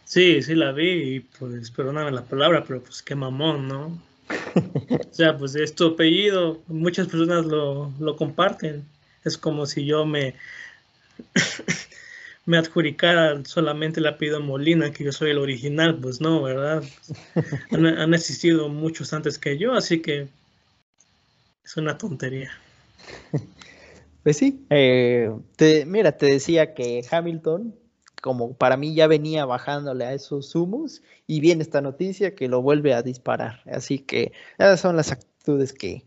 [0.06, 4.02] Sí, sí la vi y pues perdóname la palabra, pero pues qué mamón, ¿no?
[5.10, 8.86] o sea, pues es tu apellido, muchas personas lo, lo comparten.
[9.24, 10.36] Es como si yo me,
[12.46, 16.84] me adjudicara solamente el apellido Molina, que yo soy el original, pues no, ¿verdad?
[17.72, 20.28] Han, existido muchos antes que yo, así que
[21.64, 22.52] es una tontería.
[24.24, 27.76] Pues sí, eh, te, mira, te decía que Hamilton
[28.22, 32.62] como para mí ya venía bajándole a esos humos y viene esta noticia que lo
[32.62, 33.62] vuelve a disparar.
[33.66, 36.06] Así que esas son las actitudes que,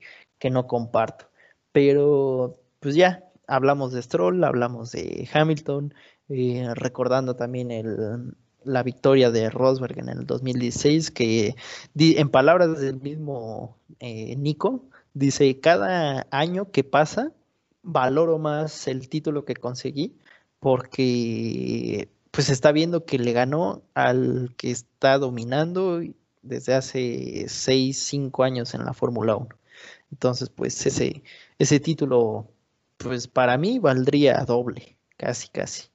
[0.51, 1.31] no comparto.
[1.73, 5.95] Pero pues ya hablamos de Stroll, hablamos de Hamilton,
[6.29, 11.57] eh, recordando también el, la victoria de Rosberg en el 2016, que
[11.95, 17.33] en palabras del mismo eh, Nico, dice, cada año que pasa,
[17.85, 20.19] valoro más el título que conseguí
[20.59, 26.01] porque pues está viendo que le ganó al que está dominando
[26.43, 29.49] desde hace 6, 5 años en la Fórmula 1.
[30.11, 31.23] Entonces, pues ese,
[31.59, 32.51] ese título,
[32.97, 35.89] pues para mí valdría doble, casi, casi.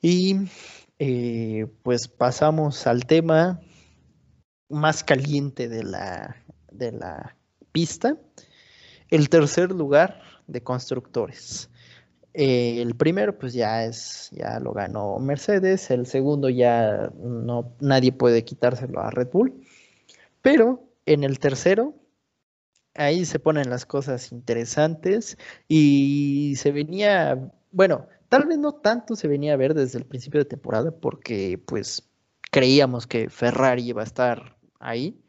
[0.00, 0.36] Y
[0.98, 3.60] eh, pues pasamos al tema
[4.68, 6.36] más caliente de la,
[6.70, 7.36] de la
[7.72, 8.16] pista,
[9.10, 11.70] el tercer lugar de constructores.
[12.34, 15.90] Eh, el primero, pues ya es, ya lo ganó Mercedes.
[15.90, 19.64] El segundo ya no, nadie puede quitárselo a Red Bull.
[20.42, 21.94] Pero en el tercero,
[22.94, 25.38] ahí se ponen las cosas interesantes
[25.68, 30.40] y se venía, bueno, tal vez no tanto se venía a ver desde el principio
[30.40, 32.08] de temporada porque pues
[32.50, 35.23] creíamos que Ferrari iba a estar ahí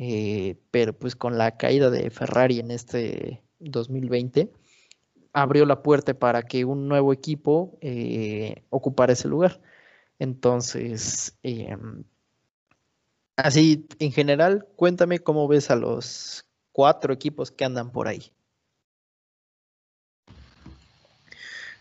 [0.00, 4.48] eh, pero pues con la caída de Ferrari en este 2020
[5.32, 9.60] abrió la puerta para que un nuevo equipo eh, ocupara ese lugar.
[10.20, 12.04] Entonces, em,
[13.34, 18.30] así en general, cuéntame cómo ves a los cuatro equipos que andan por ahí.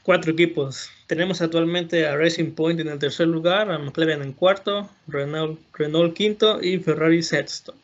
[0.01, 0.89] Cuatro equipos.
[1.05, 6.63] Tenemos actualmente a Racing Point en el tercer lugar, a McLaren en cuarto, Renault quinto
[6.63, 7.75] y Ferrari sexto.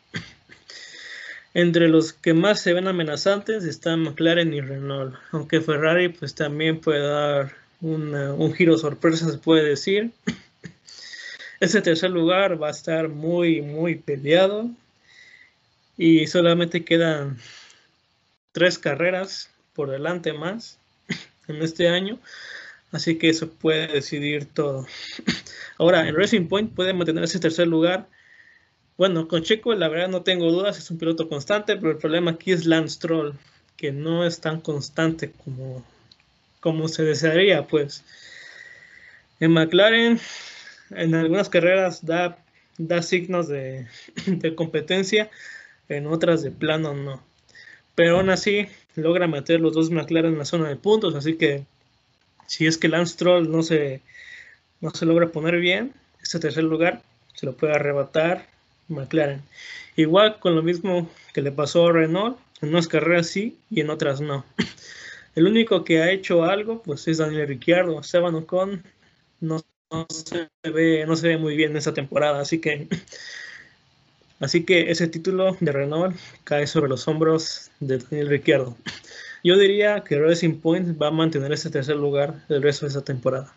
[1.54, 6.80] Entre los que más se ven amenazantes están McLaren y Renault, aunque Ferrari pues también
[6.80, 10.10] puede dar un giro sorpresa, se puede decir.
[11.60, 14.68] Ese tercer lugar va a estar muy, muy peleado
[15.96, 17.38] y solamente quedan
[18.52, 20.78] tres carreras por delante más
[21.48, 22.18] en este año.
[22.92, 24.86] Así que eso puede decidir todo.
[25.78, 28.08] Ahora, en Racing Point puede mantener ese tercer lugar.
[28.96, 32.32] Bueno, con Checo, la verdad no tengo dudas, es un piloto constante, pero el problema
[32.32, 33.34] aquí es Lance Stroll,
[33.76, 35.84] que no es tan constante como,
[36.60, 38.04] como se desearía, pues.
[39.40, 40.20] En McLaren,
[40.90, 42.38] en algunas carreras da,
[42.78, 43.88] da signos de,
[44.26, 45.28] de competencia,
[45.88, 47.20] en otras de plano no.
[47.96, 51.66] Pero aún así, logra meter los dos McLaren en la zona de puntos, así que
[52.46, 54.02] si es que Lance Stroll no se,
[54.80, 57.02] no se logra poner bien, este tercer lugar
[57.34, 58.53] se lo puede arrebatar
[58.88, 59.42] McLaren.
[59.96, 63.90] Igual con lo mismo que le pasó a Renault, en unas carreras sí y en
[63.90, 64.44] otras no.
[65.34, 68.84] El único que ha hecho algo pues es Daniel Ricciardo, Esteban Ocon
[69.40, 69.64] no,
[70.08, 72.88] se ve, no se ve muy bien en esta temporada, así que
[74.40, 78.76] Así que ese título de Renault cae sobre los hombros de Daniel Ricciardo.
[79.42, 83.04] Yo diría que Racing Point va a mantener ese tercer lugar el resto de esa
[83.04, 83.54] temporada.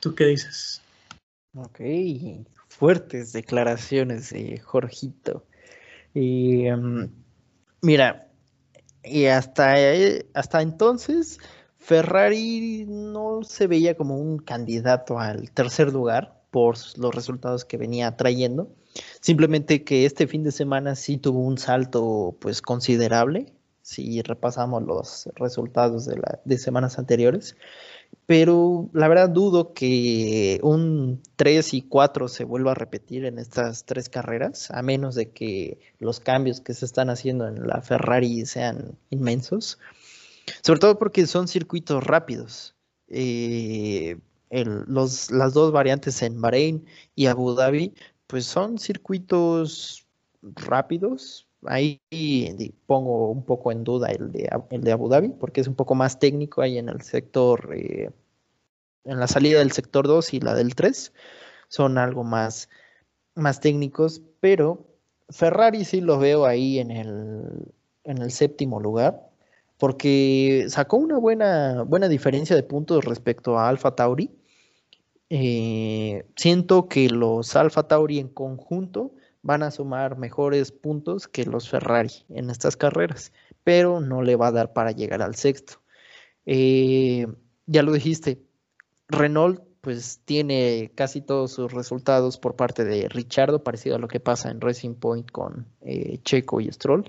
[0.00, 0.82] ¿Tú qué dices?
[1.56, 1.80] Ok,
[2.68, 5.44] fuertes declaraciones de Jorgito.
[6.12, 7.10] Y em,
[7.80, 8.28] mira,
[9.04, 11.38] y hasta, eh, hasta entonces
[11.78, 18.16] Ferrari no se veía como un candidato al tercer lugar por los resultados que venía
[18.16, 18.74] trayendo.
[19.20, 25.28] Simplemente que este fin de semana sí tuvo un salto pues considerable, si repasamos los
[25.36, 27.56] resultados de, la, de semanas anteriores,
[28.26, 33.84] pero la verdad dudo que un 3 y 4 se vuelva a repetir en estas
[33.84, 38.46] tres carreras, a menos de que los cambios que se están haciendo en la Ferrari
[38.46, 39.78] sean inmensos,
[40.62, 42.74] sobre todo porque son circuitos rápidos.
[43.08, 44.18] Eh,
[44.50, 47.94] los, las dos variantes en Bahrein y Abu Dhabi
[48.26, 50.06] pues son circuitos
[50.42, 51.46] rápidos.
[51.66, 52.00] Ahí
[52.86, 55.94] pongo un poco en duda el de, el de Abu Dhabi, porque es un poco
[55.94, 58.10] más técnico ahí en el sector, eh,
[59.04, 61.12] en la salida del sector 2 y la del 3.
[61.68, 62.68] Son algo más,
[63.34, 64.86] más técnicos, pero
[65.30, 67.72] Ferrari sí lo veo ahí en el,
[68.04, 69.30] en el séptimo lugar,
[69.78, 74.30] porque sacó una buena, buena diferencia de puntos respecto a Alfa Tauri
[75.30, 79.12] eh, siento que los Alfa Tauri en conjunto
[79.44, 83.30] van a sumar mejores puntos que los Ferrari en estas carreras,
[83.62, 85.82] pero no le va a dar para llegar al sexto.
[86.46, 87.26] Eh,
[87.66, 88.42] ya lo dijiste,
[89.06, 94.18] Renault pues tiene casi todos sus resultados por parte de Richardo, parecido a lo que
[94.18, 97.04] pasa en Racing Point con eh, Checo y Stroll.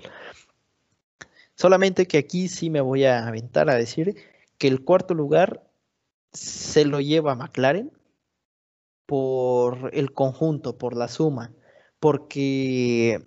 [1.54, 4.14] Solamente que aquí sí me voy a aventar a decir
[4.58, 5.66] que el cuarto lugar
[6.34, 7.90] se lo lleva McLaren
[9.06, 11.50] por el conjunto, por la suma,
[12.00, 13.22] porque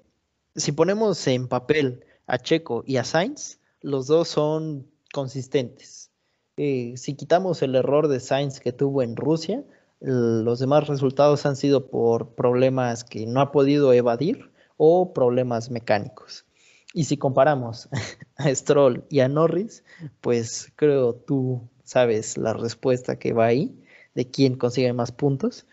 [0.55, 6.11] si ponemos en papel a Checo y a Sainz, los dos son consistentes.
[6.57, 9.63] Eh, si quitamos el error de Sainz que tuvo en Rusia,
[10.01, 16.45] los demás resultados han sido por problemas que no ha podido evadir o problemas mecánicos.
[16.93, 17.89] Y si comparamos
[18.35, 19.83] a Stroll y a Norris,
[20.21, 23.75] pues creo tú sabes la respuesta que va ahí
[24.15, 25.65] de quién consigue más puntos.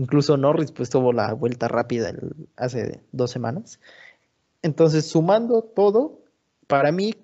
[0.00, 2.14] Incluso Norris pues tuvo la vuelta rápida
[2.56, 3.78] hace dos semanas.
[4.62, 6.22] Entonces, sumando todo,
[6.66, 7.14] para mí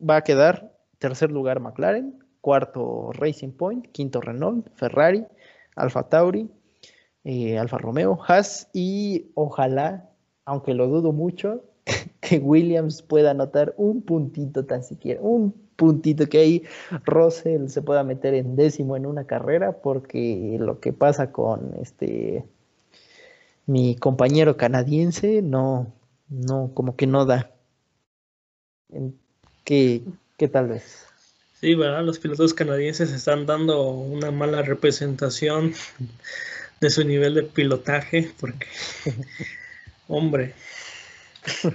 [0.00, 5.26] va a quedar tercer lugar McLaren, cuarto Racing Point, quinto Renault, Ferrari,
[5.76, 6.48] Alfa Tauri,
[7.24, 10.08] eh, Alfa Romeo, Haas y ojalá,
[10.46, 11.62] aunque lo dudo mucho,
[12.22, 16.62] que Williams pueda anotar un puntito tan siquiera, un puntito que ahí
[17.04, 22.44] Russell se pueda meter en décimo en una carrera, porque lo que pasa con este
[23.66, 25.92] mi compañero canadiense no,
[26.28, 27.50] no, como que no da.
[29.64, 30.02] ¿Qué,
[30.36, 31.06] qué tal vez?
[31.60, 32.04] Sí, ¿verdad?
[32.04, 35.72] Los pilotos canadienses están dando una mala representación
[36.80, 38.66] de su nivel de pilotaje, porque
[40.08, 40.54] Hombre.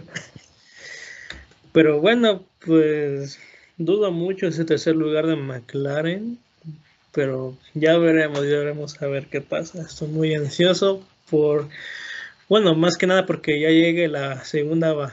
[1.72, 3.40] Pero bueno, pues
[3.80, 6.38] dudo mucho ese tercer lugar de McLaren.
[7.12, 9.82] Pero ya veremos, ya veremos a ver qué pasa.
[9.82, 11.68] Estoy muy ansioso por,
[12.48, 15.12] bueno, más que nada porque ya llegue la segunda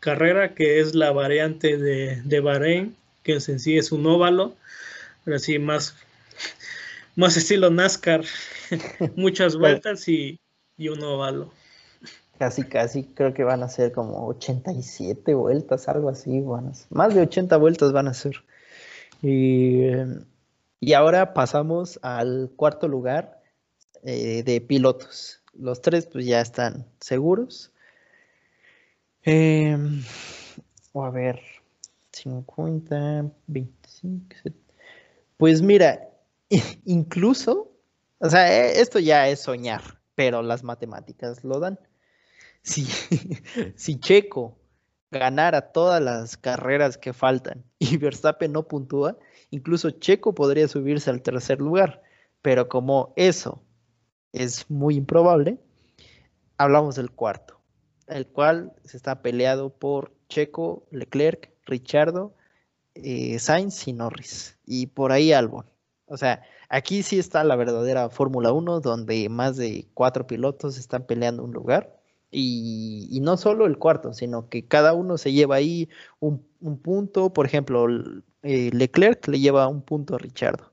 [0.00, 4.56] carrera, que es la variante de, de Bahrein, que en sí es un óvalo,
[5.24, 5.94] pero así más,
[7.14, 8.24] más estilo NASCAR,
[9.14, 10.40] muchas vueltas y,
[10.76, 11.52] y un óvalo.
[12.38, 16.44] Casi, casi, creo que van a ser como 87 vueltas, algo así,
[16.90, 18.44] más de 80 vueltas van a ser.
[19.22, 19.88] Y,
[20.78, 23.42] y ahora pasamos al cuarto lugar
[24.04, 25.42] eh, de pilotos.
[25.52, 27.72] Los tres pues ya están seguros.
[29.24, 30.04] Em,
[30.94, 31.40] a ver,
[32.12, 34.36] 50, 25,
[35.36, 36.08] Pues mira,
[36.84, 37.72] incluso,
[38.18, 39.82] o sea, e, esto ya es soñar,
[40.14, 41.80] pero las matemáticas lo dan
[43.76, 44.58] si, Checo
[45.10, 49.16] ganara todas las carreras que faltan y Verstappen no puntúa,
[49.50, 52.02] incluso Checo podría subirse al tercer lugar.
[52.42, 53.62] Pero como eso
[54.32, 55.58] es muy improbable,
[56.56, 57.60] hablamos del cuarto,
[58.06, 62.34] el cual se está peleado por Checo, Leclerc, Richardo,
[62.94, 64.58] eh, Sainz y Norris.
[64.66, 65.66] Y por ahí Albon.
[66.06, 71.06] O sea, aquí sí está la verdadera Fórmula 1, donde más de cuatro pilotos están
[71.06, 71.97] peleando un lugar.
[72.30, 75.88] Y, no solo el cuarto, sino que cada uno se lleva ahí
[76.20, 76.46] un,
[76.82, 77.32] punto.
[77.32, 77.86] Por ejemplo,
[78.42, 80.72] eh, Leclerc le lleva un punto a Richardo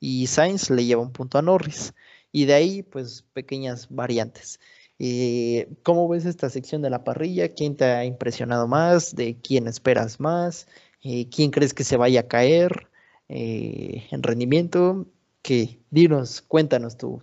[0.00, 1.94] y Sainz le lleva un punto a Norris.
[2.32, 4.60] Y de ahí, pues, pequeñas variantes.
[4.98, 7.48] Eh, ¿Cómo ves esta sección de la parrilla?
[7.54, 9.14] ¿Quién te ha impresionado más?
[9.16, 10.68] ¿De quién esperas más?
[11.02, 12.88] Eh, ¿Quién crees que se vaya a caer
[13.28, 15.06] en rendimiento?
[15.42, 15.80] ¿Qué?
[15.90, 17.22] Dinos, cuéntanos tu,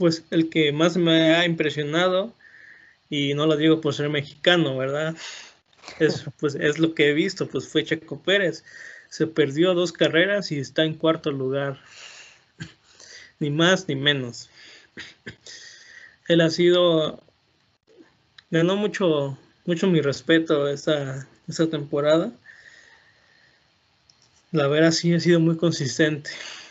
[0.00, 2.32] pues el que más me ha impresionado,
[3.10, 5.14] y no lo digo por ser mexicano, ¿verdad?
[5.98, 8.64] Es, pues, es lo que he visto, pues fue Checo Pérez.
[9.10, 11.78] Se perdió dos carreras y está en cuarto lugar.
[13.40, 14.48] ni más ni menos.
[16.28, 17.22] Él ha sido,
[18.50, 19.36] ganó mucho,
[19.66, 22.32] mucho mi respeto esta, esta temporada.
[24.50, 26.30] La verdad sí ha sido muy consistente.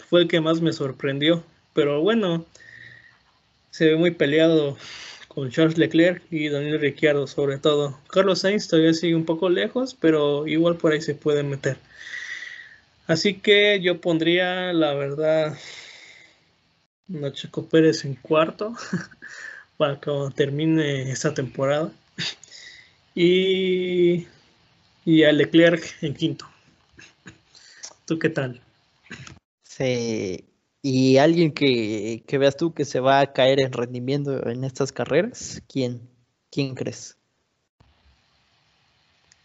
[0.10, 1.44] Fue el que más me sorprendió.
[1.76, 2.48] Pero bueno,
[3.80, 4.78] se ve muy peleado
[5.30, 7.98] con Charles Leclerc y Daniel Ricciardo sobre todo.
[8.10, 11.78] Carlos Sainz todavía sigue un poco lejos, pero igual por ahí se puede meter.
[13.08, 15.58] Así que yo pondría, la verdad,
[17.24, 18.76] a Checo Pérez en cuarto
[19.78, 21.90] para que termine esta temporada.
[23.16, 24.28] Y,
[25.06, 26.46] y a Leclerc en quinto.
[28.06, 28.60] ¿Tú qué tal?
[29.64, 30.49] Sí,
[30.82, 35.62] ¿Y alguien que, veas tú que se va a caer en rendimiento en estas carreras?
[35.68, 36.10] ¿Quién?
[36.50, 37.18] ¿Quién crees?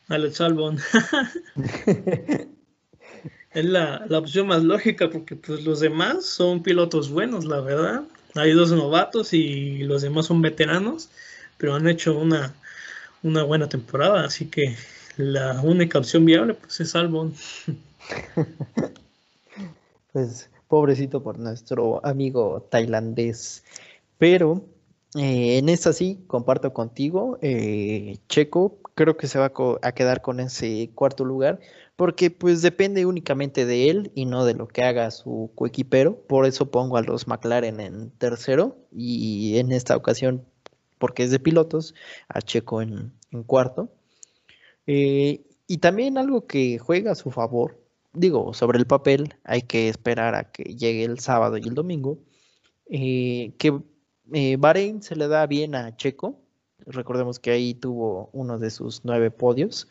[0.08, 0.78] Alex Albon.
[3.52, 8.04] es la, opción más lógica porque pues los demás son pilotos buenos, la verdad.
[8.36, 11.08] Hay dos novatos y los demás son veteranos,
[11.56, 12.54] pero han hecho una,
[13.22, 14.76] una buena temporada, así que
[15.16, 17.34] la única opción viable pues es Albon.
[20.12, 23.62] pues pobrecito por nuestro amigo tailandés.
[24.18, 24.64] Pero
[25.16, 29.52] eh, en esta sí, comparto contigo, eh, Checo creo que se va
[29.82, 31.60] a quedar con ese cuarto lugar
[31.94, 36.16] porque pues depende únicamente de él y no de lo que haga su coequipero.
[36.26, 40.44] Por eso pongo a los McLaren en tercero y en esta ocasión,
[40.98, 41.94] porque es de pilotos,
[42.28, 43.12] a Checo en,
[43.46, 43.92] cuarto.
[44.88, 47.83] Eh, y también algo que juega a su favor
[48.14, 52.18] digo, sobre el papel hay que esperar a que llegue el sábado y el domingo,
[52.86, 53.80] eh, que
[54.32, 56.40] eh, Bahrein se le da bien a Checo,
[56.86, 59.88] recordemos que ahí tuvo uno de sus nueve podios,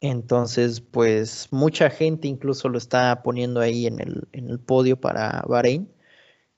[0.00, 5.44] entonces pues mucha gente incluso lo está poniendo ahí en el, en el podio para
[5.48, 5.88] Bahrein.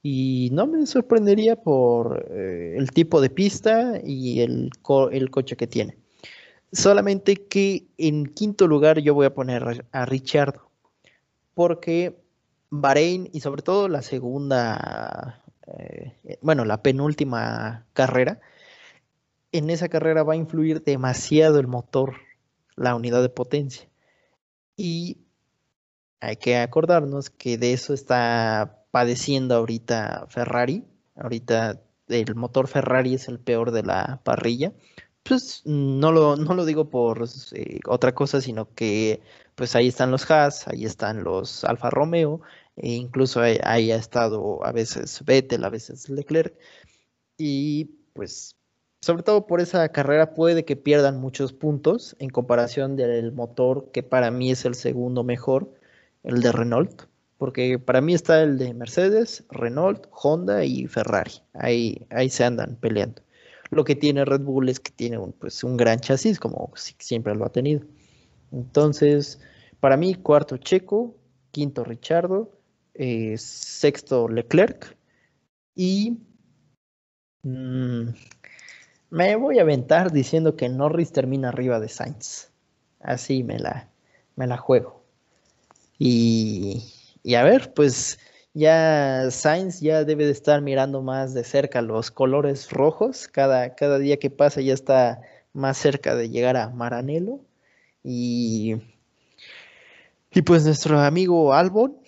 [0.03, 4.71] Y no me sorprendería por eh, el tipo de pista y el,
[5.13, 6.02] el coche que tiene.
[6.73, 10.59] Solamente que en quinto lugar yo voy a poner a Richard,
[11.53, 12.19] porque
[12.71, 18.41] Bahrein y sobre todo la segunda, eh, bueno, la penúltima carrera,
[19.53, 22.15] en esa carrera va a influir demasiado el motor,
[22.75, 23.87] la unidad de potencia.
[24.75, 25.19] Y
[26.21, 30.87] hay que acordarnos que de eso está padeciendo ahorita Ferrari.
[31.17, 34.73] Ahorita el motor Ferrari es el peor de la parrilla
[35.23, 39.21] pues no lo, no lo digo por eh, otra cosa, sino que
[39.55, 42.41] pues ahí están los Haas, ahí están los Alfa Romeo,
[42.77, 46.55] e incluso ahí, ha estado a veces Vettel, a veces Leclerc,
[47.39, 48.57] y pues
[49.01, 54.03] sobre todo por esa carrera puede que pierdan muchos puntos en comparación del motor que
[54.03, 55.73] para mí es el segundo mejor,
[56.25, 57.03] el de Renault,
[57.39, 61.33] porque para mí está el de Mercedes, Renault, Honda y Ferrari.
[61.55, 63.23] Ahí, ahí se andan peleando.
[63.73, 67.35] Lo que tiene Red Bull es que tiene un, pues, un gran chasis, como siempre
[67.35, 67.81] lo ha tenido.
[68.53, 69.41] Entonces,
[69.81, 71.17] para mí, cuarto Checo,
[71.53, 72.51] quinto Richardo,
[72.93, 74.95] eh, sexto Leclerc
[75.75, 76.19] y
[77.45, 78.09] mm,
[79.09, 82.51] me voy a aventar diciendo que Norris termina arriba de Sainz.
[83.01, 83.89] Así me la,
[84.37, 85.03] me la juego.
[85.99, 86.93] Y,
[87.23, 88.19] y a ver, pues
[88.55, 93.29] ya Sainz ya debe de estar mirando más de cerca los colores rojos.
[93.29, 95.23] Cada, cada día que pasa ya está
[95.53, 97.41] más cerca de llegar a Maranello.
[98.05, 98.77] Y,
[100.31, 101.99] y pues nuestro amigo Albon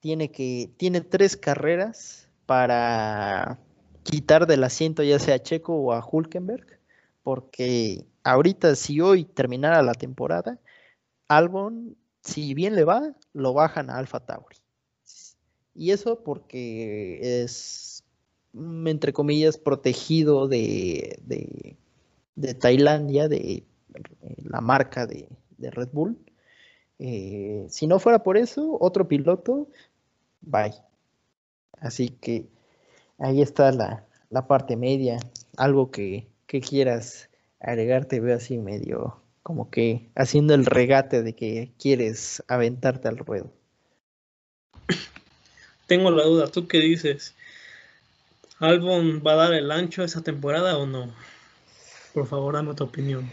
[0.00, 3.58] tiene que, tiene tres carreras para
[4.02, 6.78] quitar del asiento ya sea a Checo o a Hulkenberg,
[7.22, 10.60] porque ahorita si hoy terminara la temporada,
[11.28, 14.56] Albon, si bien le va, lo bajan a Alfa Tauri.
[15.76, 18.04] Y eso porque es,
[18.52, 21.18] mm, entre comillas, protegido de,
[22.34, 23.64] de, Tailandia, de
[24.22, 26.18] eh, la marca de, Red Bull.
[26.98, 29.68] Eh, si no fuera por eso, otro piloto,
[30.40, 30.74] bye.
[31.80, 32.46] Así que
[33.18, 34.06] ahí está la,
[34.48, 35.18] parte media.
[35.56, 41.34] Algo que, que quieras agregar, te veo así medio como que haciendo el regate de
[41.34, 43.52] que quieres aventarte al ruedo
[45.86, 47.34] tengo la duda, ¿tú qué dices?
[48.58, 51.12] ¿Albon va a dar el ancho esa temporada o no?
[52.14, 53.30] Por favor, dame tu opinión.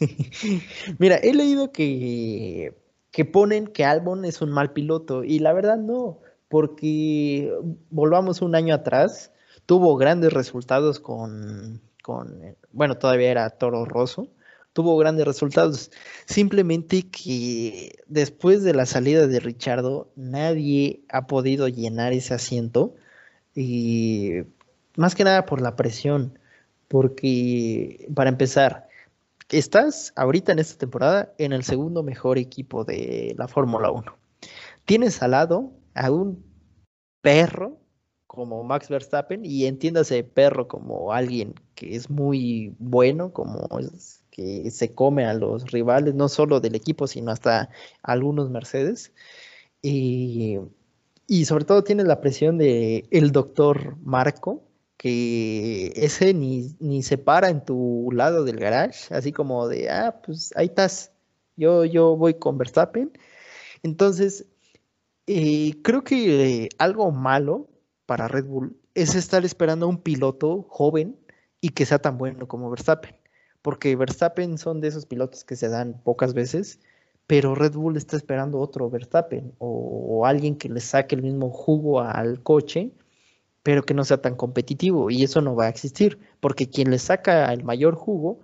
[0.98, 2.74] Mira, he leído que,
[3.10, 7.52] que ponen que Albon es un mal piloto y la verdad no, porque
[7.90, 9.32] volvamos un año atrás,
[9.66, 14.28] tuvo grandes resultados con, con bueno, todavía era Toro Rosso,
[14.74, 15.90] tuvo grandes resultados.
[16.26, 22.94] Simplemente que después de la salida de Richardo, nadie ha podido llenar ese asiento.
[23.54, 24.42] Y
[24.96, 26.38] más que nada por la presión.
[26.88, 28.88] Porque, para empezar,
[29.48, 34.16] estás ahorita en esta temporada en el segundo mejor equipo de la Fórmula 1.
[34.84, 36.44] Tienes al lado a un
[37.22, 37.78] perro
[38.26, 44.68] como Max Verstappen y entiéndase perro como alguien que es muy bueno, como es que
[44.72, 47.70] se come a los rivales, no solo del equipo, sino hasta
[48.02, 49.12] algunos Mercedes.
[49.80, 50.58] Y,
[51.46, 54.64] sobre todo tienes la presión de el doctor Marco,
[54.96, 60.20] que ese ni, ni, se para en tu lado del garage, así como de, ah,
[60.24, 61.12] pues ahí estás,
[61.56, 63.12] yo, yo voy con Verstappen.
[63.84, 64.46] Entonces,
[65.28, 67.68] eh, creo que algo malo
[68.06, 71.16] para Red Bull es estar esperando a un piloto joven
[71.60, 73.23] y que sea tan bueno como Verstappen
[73.64, 76.80] porque Verstappen son de esos pilotos que se dan pocas veces,
[77.26, 82.02] pero Red Bull está esperando otro Verstappen o, alguien que le saque el mismo jugo
[82.02, 82.90] al coche,
[83.62, 86.98] pero que no sea tan competitivo y eso no va a existir, porque quien le
[86.98, 88.40] saca el mayor jugo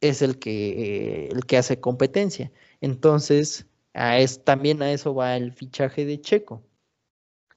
[0.00, 2.52] es el que, el que hace competencia.
[2.80, 6.62] Entonces, es, también a eso va el fichaje de Checo.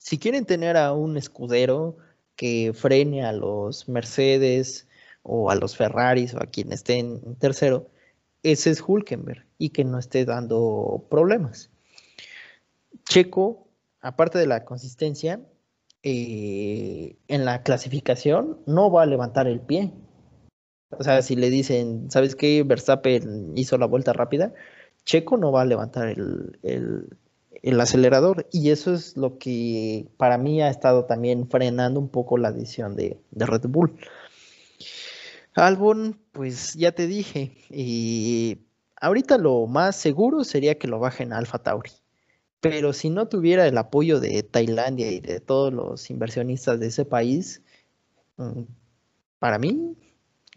[0.00, 1.96] Si quieren tener a un escudero
[2.34, 4.87] que frene a los Mercedes,
[5.28, 7.88] o a los Ferraris o a quien esté en tercero,
[8.42, 11.70] ese es Hulkenberg y que no esté dando problemas.
[13.08, 13.68] Checo,
[14.00, 15.40] aparte de la consistencia,
[16.02, 19.92] eh, en la clasificación no va a levantar el pie.
[20.90, 22.62] O sea, si le dicen, ¿sabes qué?
[22.62, 24.54] Verstappen hizo la vuelta rápida,
[25.04, 28.46] Checo no va a levantar el, acelerador.
[28.52, 32.94] Y eso es lo que para mí ha estado también frenando un poco la decisión
[32.96, 33.98] de, de Red Bull.
[35.58, 38.66] Albon, pues ya te dije, y
[39.00, 41.90] ahorita lo más seguro sería que lo bajen a Alfa Tauri.
[42.60, 47.04] Pero si no tuviera el apoyo de Tailandia y de todos los inversionistas de ese
[47.04, 47.62] país,
[48.36, 48.62] mm,
[49.38, 49.96] para mí,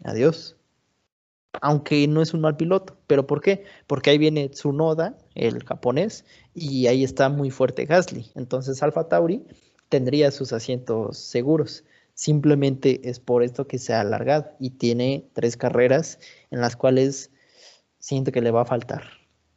[0.04, 0.56] adiós.
[1.60, 2.96] Aunque no es un mal piloto.
[3.06, 3.64] ¿Pero por qué?
[3.86, 6.24] Porque ahí viene Tsunoda, el japonés,
[6.54, 8.30] y ahí está muy fuerte Gasly.
[8.34, 9.44] Entonces Alfa Tauri
[9.88, 11.84] tendría sus asientos seguros.
[12.14, 16.18] Simplemente es por esto que se ha alargado y tiene tres carreras
[16.50, 17.30] en las cuales
[17.98, 19.04] siento que le va a faltar.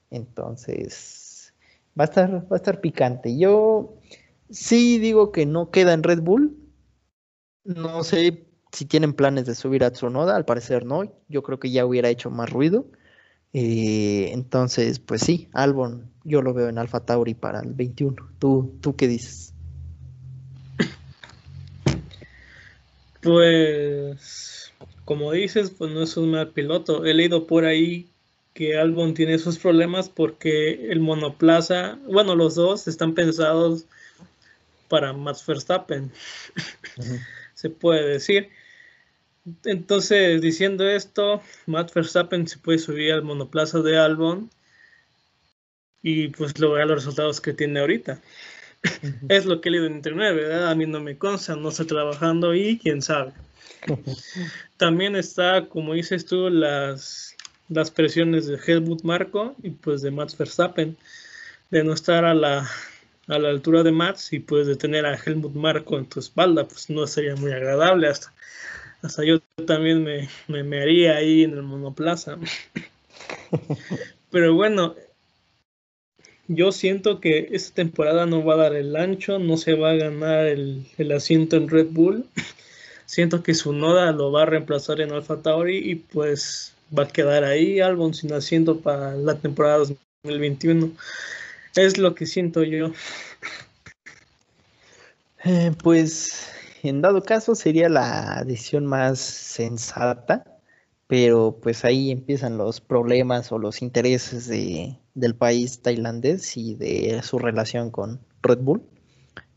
[0.10, 1.54] Entonces,
[2.00, 3.38] va a estar, va a estar picante.
[3.38, 3.96] Yo
[4.50, 6.58] sí digo que no queda en Red Bull.
[7.64, 11.04] No sé si tienen planes de subir a Tsunoda, al parecer no.
[11.28, 12.86] Yo creo que ya hubiera hecho más ruido.
[13.54, 18.16] Eh, entonces, pues sí, Albon, yo lo veo en Alfa Tauri para el 21.
[18.38, 19.55] ¿Tú, tú qué dices?
[23.26, 24.72] Pues,
[25.04, 27.06] como dices, pues no es un mal piloto.
[27.06, 28.08] He leído por ahí
[28.54, 33.86] que Albon tiene sus problemas porque el monoplaza, bueno, los dos están pensados
[34.90, 36.12] para Max Verstappen,
[37.56, 38.50] se puede decir.
[39.64, 44.52] Entonces, diciendo esto, Matt Verstappen se puede subir al monoplaza de Albon
[46.04, 48.22] y pues lograr los resultados que tiene ahorita.
[49.30, 50.70] Es lo que he leído en internet, ¿verdad?
[50.70, 53.34] A mí no me consta, no estoy trabajando y quién sabe.
[54.78, 57.36] También está, como dices tú, las,
[57.70, 60.98] las presiones de Helmut Marco y pues de Max Verstappen,
[61.72, 62.70] de no estar a la,
[63.28, 66.68] a la altura de Max y pues de tener a Helmut Marco en tu espalda,
[66.68, 68.34] pues no sería muy agradable hasta
[69.06, 72.38] hasta yo también me, me, haría ahí en el monoplaza.
[74.32, 74.96] Pero bueno,
[76.48, 79.96] yo siento que esta temporada no va a dar el ancho, no se va a
[79.96, 80.86] ganar el,
[81.16, 82.26] asiento en Red Bull.
[83.08, 87.08] Siento que su noda lo va a reemplazar en Alfa Tauri y pues va a
[87.08, 89.86] quedar ahí Albon sin asiento para la temporada
[90.24, 90.92] 2021.
[91.76, 92.92] Es lo que siento yo.
[95.44, 96.50] Eh, pues
[96.82, 100.55] en dado caso sería la decisión más sensata,
[101.08, 107.22] pero pues ahí empiezan los problemas o los intereses de, del país tailandés y de
[107.24, 108.84] su relación con Red Bull.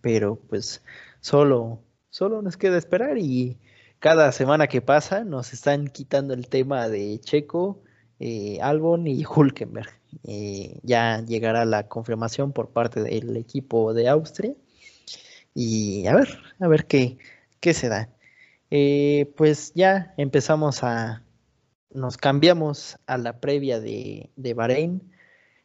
[0.01, 0.83] Pero pues
[1.21, 3.59] solo, solo nos queda esperar y
[3.99, 7.83] cada semana que pasa nos están quitando el tema de Checo,
[8.21, 9.91] eh, Albon y Hulkenberg.
[10.25, 14.55] Eh, ya llegará la confirmación por parte del equipo de Austria
[15.55, 17.19] y a ver, a ver qué,
[17.61, 18.11] qué se da.
[18.71, 21.23] Eh, pues ya empezamos a,
[21.99, 25.13] nos cambiamos a la previa de, de Bahrein.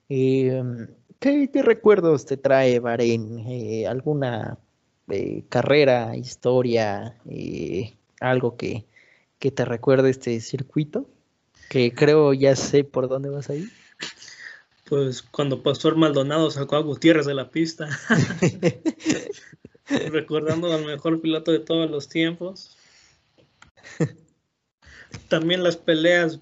[0.09, 0.87] Em,
[1.19, 3.39] ¿qué, recuerdos te trae Bahrein?
[3.47, 4.57] Eh, ¿Alguna
[5.09, 7.17] eh, carrera, historia,
[8.19, 8.85] algo que,
[9.39, 11.09] que te recuerde este circuito?
[11.69, 13.69] Que creo ya sé por dónde vas a ir.
[14.89, 17.87] Pues cuando Pastor Maldonado sacó a Gutiérrez de la pista.
[20.11, 22.77] Recordando al mejor piloto de todos los tiempos.
[25.27, 26.39] También las peleas,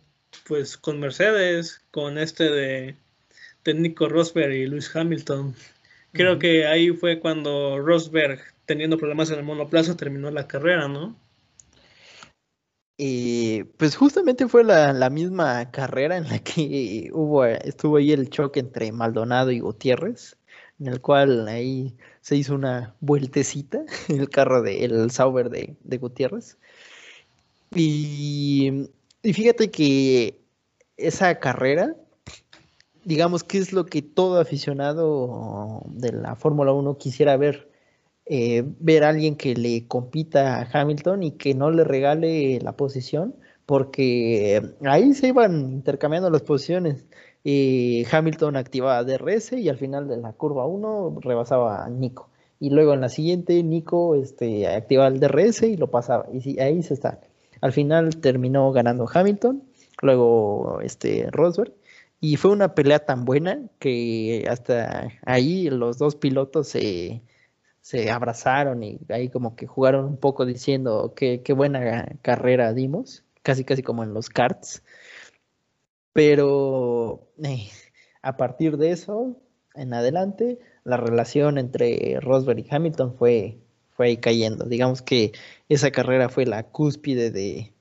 [0.47, 2.95] pues, con Mercedes, con este de,
[3.63, 5.55] de Nico Rosberg y Lewis Hamilton.
[6.13, 11.15] Creo que ahí fue cuando Rosberg, teniendo problemas en el monoplaza, terminó la carrera, ¿no?
[12.97, 18.29] Y pues justamente fue la, la, misma carrera en la que hubo, estuvo ahí el
[18.29, 20.37] choque entre Maldonado y Gutiérrez
[20.81, 25.97] en el cual ahí se hizo una vueltecita en el carro del el Sauber de,
[25.97, 26.57] Gutiérrez.
[27.73, 28.89] Y,
[29.23, 30.41] fíjate que
[30.97, 31.95] esa carrera,
[33.05, 37.69] digamos que es lo que todo aficionado de la Fórmula 1 quisiera ver.
[38.27, 42.77] Eh, ver a alguien que le compita a Hamilton y que no le regale la
[42.77, 47.05] posición, porque ahí se iban intercambiando las posiciones.
[47.43, 52.29] Y Hamilton activaba DRS y al final de la curva 1 rebasaba a Nico.
[52.59, 56.27] Y luego en la siguiente, Nico este, activaba el DRS y lo pasaba.
[56.31, 57.19] Y ahí se está.
[57.61, 59.63] Al final terminó ganando Hamilton,
[60.01, 61.73] luego este, Rosberg.
[62.19, 67.23] Y fue una pelea tan buena que hasta ahí los dos pilotos se,
[67.81, 73.23] se abrazaron y ahí como que jugaron un poco diciendo que qué buena carrera dimos,
[73.41, 74.83] casi casi como en los karts.
[76.13, 77.69] Pero eh,
[78.21, 79.37] a partir de eso,
[79.73, 83.60] en adelante, la relación entre Rosberg y Hamilton fue,
[84.01, 84.65] fue ahí cayendo.
[84.65, 85.31] Digamos que
[85.69, 87.71] esa carrera fue la cúspide de,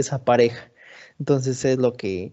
[0.00, 0.68] esa pareja.
[1.20, 2.32] Entonces es lo que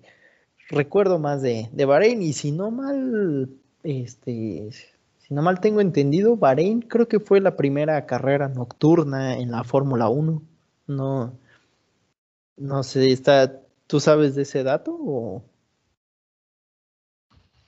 [0.70, 2.24] recuerdo más de, de Bahrein.
[2.24, 3.48] Y si no mal,
[3.84, 9.52] este, si no mal tengo entendido, Bahrein creo que fue la primera carrera nocturna en
[9.52, 10.42] la Fórmula 1.
[10.88, 11.38] No,
[12.58, 15.44] no sé, está, ¿Tú sabes de ese dato o,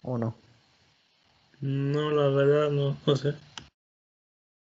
[0.02, 0.34] o no?
[1.62, 3.36] No, la verdad no, no sé.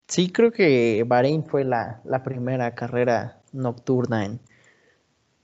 [0.09, 4.41] Sí, creo que Bahrein fue la, primera carrera nocturna en,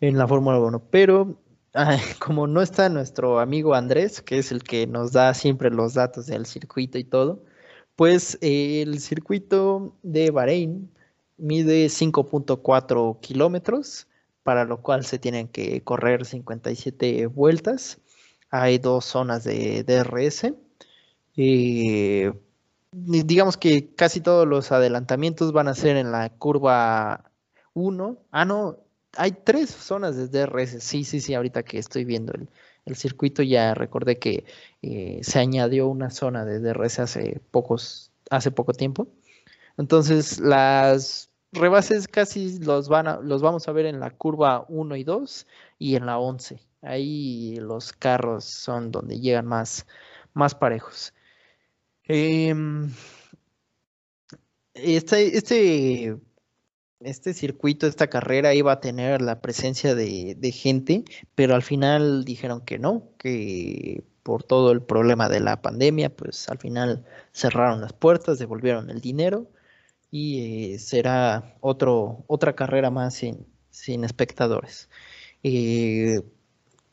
[0.02, 1.40] en la Fórmula 1, pero
[2.20, 6.26] como no está nuestro amigo Andrés, que es el que nos da siempre los datos
[6.28, 7.44] del circuito y todo,
[7.96, 10.92] pues el circuito de Bahrein
[11.38, 14.08] mide 5.4 kilómetros
[14.44, 18.00] para lo cual se tienen que correr 57 vueltas.
[18.52, 20.54] Hay dos zonas de DRS.
[21.36, 22.26] y
[22.96, 27.32] digamos que casi todos los adelantamientos van a ser en la curva
[27.74, 28.18] 1.
[28.32, 28.80] Ah, no,
[29.18, 30.82] hay tres zonas de DRS.
[30.82, 32.34] Sí, sí, sí, ahorita que estoy viendo
[32.86, 34.46] el, circuito ya recordé que
[34.82, 39.08] eh, se añadió una zona de DRS hace pocos, hace poco tiempo.
[39.78, 44.96] Entonces, las rebases casi los, van a, los vamos a ver en la curva 1
[44.96, 45.48] y 2
[45.80, 46.62] y en la 11.
[46.82, 49.86] Ahí los carros son donde llegan más,
[50.34, 51.14] más parejos.
[54.74, 56.18] Este, este,
[57.00, 62.26] este circuito, esta carrera iba a tener la presencia de, de gente, pero al final
[62.26, 67.80] dijeron que no, que por todo el problema de la pandemia, pues al final cerraron
[67.82, 69.52] las puertas, devolvieron el dinero
[70.10, 74.90] y eh, será otro, otra carrera más sin, sin espectadores.
[75.44, 76.22] Eh,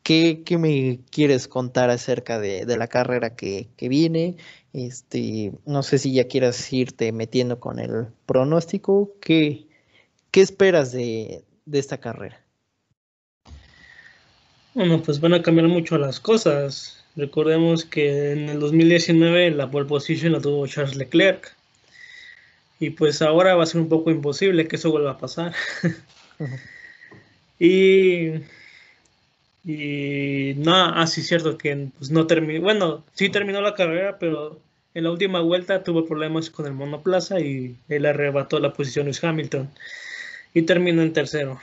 [0.03, 4.37] ¿qué, me quieres contar acerca de, la carrera que, viene?
[4.73, 9.13] Este, no sé si ya quieras irte metiendo con el pronóstico.
[9.21, 9.67] ¿Qué,
[10.31, 12.41] qué esperas de, de esta carrera?
[14.75, 17.05] Bueno, pues van a cambiar mucho las cosas.
[17.15, 21.55] Recordemos que en el 2019 la pole position la tuvo Charles Leclerc.
[22.81, 25.55] Y pues ahora va a ser un poco imposible que eso vuelva a pasar.
[27.61, 28.41] y,
[29.65, 34.19] y no, así ah, es cierto que pues, no terminó, bueno, sí terminó la carrera,
[34.19, 34.61] pero
[34.95, 39.19] en la última vuelta tuvo problemas con el monoplaza y él arrebató la posición de
[39.21, 39.71] Hamilton
[40.55, 41.61] y terminó en tercero.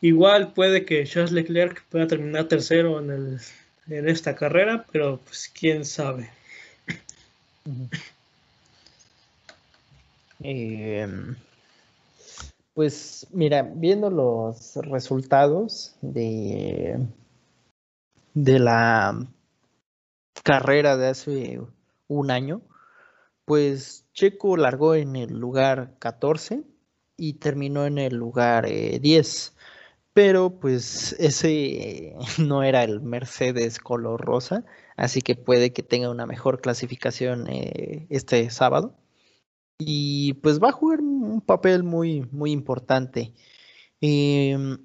[0.00, 3.40] Igual puede que Charles Leclerc pueda terminar tercero en el
[3.88, 6.30] en esta carrera, pero pues quién sabe.
[10.40, 11.36] Em,
[12.74, 17.06] pues mira, viendo los resultados de,
[18.34, 19.26] de la
[20.42, 21.60] carrera de hace
[22.08, 22.62] un año,
[23.44, 26.62] pues Checo largó en el lugar 14
[27.16, 29.46] y terminó en el lugar 10.
[29.46, 29.62] Eh,
[30.14, 34.64] pero pues ese no era el Mercedes color rosa,
[34.96, 38.94] así que puede que tenga una mejor clasificación eh, este sábado.
[39.86, 43.34] Y pues va a jugar un papel muy, muy importante.
[44.00, 44.78] Em,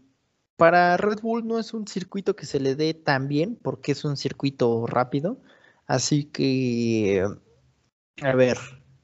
[0.55, 4.05] para Red Bull no es un circuito que se le dé tan bien porque es
[4.05, 5.41] un circuito rápido.
[5.87, 7.25] Así que,
[8.21, 8.57] a ver,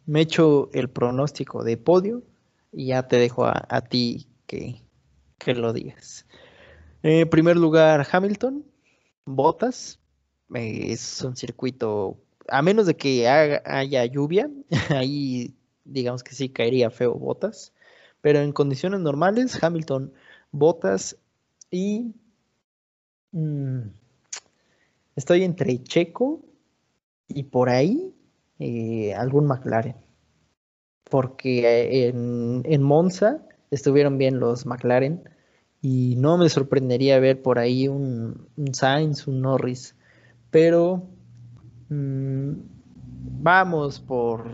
[0.06, 2.24] me echo el pronóstico de podio
[2.72, 4.84] y ya te dejo a ti que,
[5.38, 6.26] que lo digas.
[7.04, 8.66] En primer lugar, Hamilton,
[9.26, 10.00] Botas.
[10.56, 12.18] Eh, es un circuito,
[12.48, 14.50] a menos de que haya lluvia,
[14.90, 15.56] ahí
[15.86, 17.74] digamos que sí caería feo Botas.
[18.22, 20.14] Pero en condiciones normales, Hamilton,
[20.52, 21.18] Botas
[21.72, 22.14] y...
[23.32, 23.90] Mm,
[25.16, 26.42] estoy entre Checo
[27.28, 28.14] y por ahí
[28.60, 29.96] eh, algún McLaren.
[31.04, 35.24] Porque en, en Monza estuvieron bien los McLaren
[35.84, 39.96] y no me sorprendería ver por ahí un, Sainz, un Norris,
[40.50, 41.04] pero
[41.90, 42.54] mm,
[43.42, 44.46] vamos por,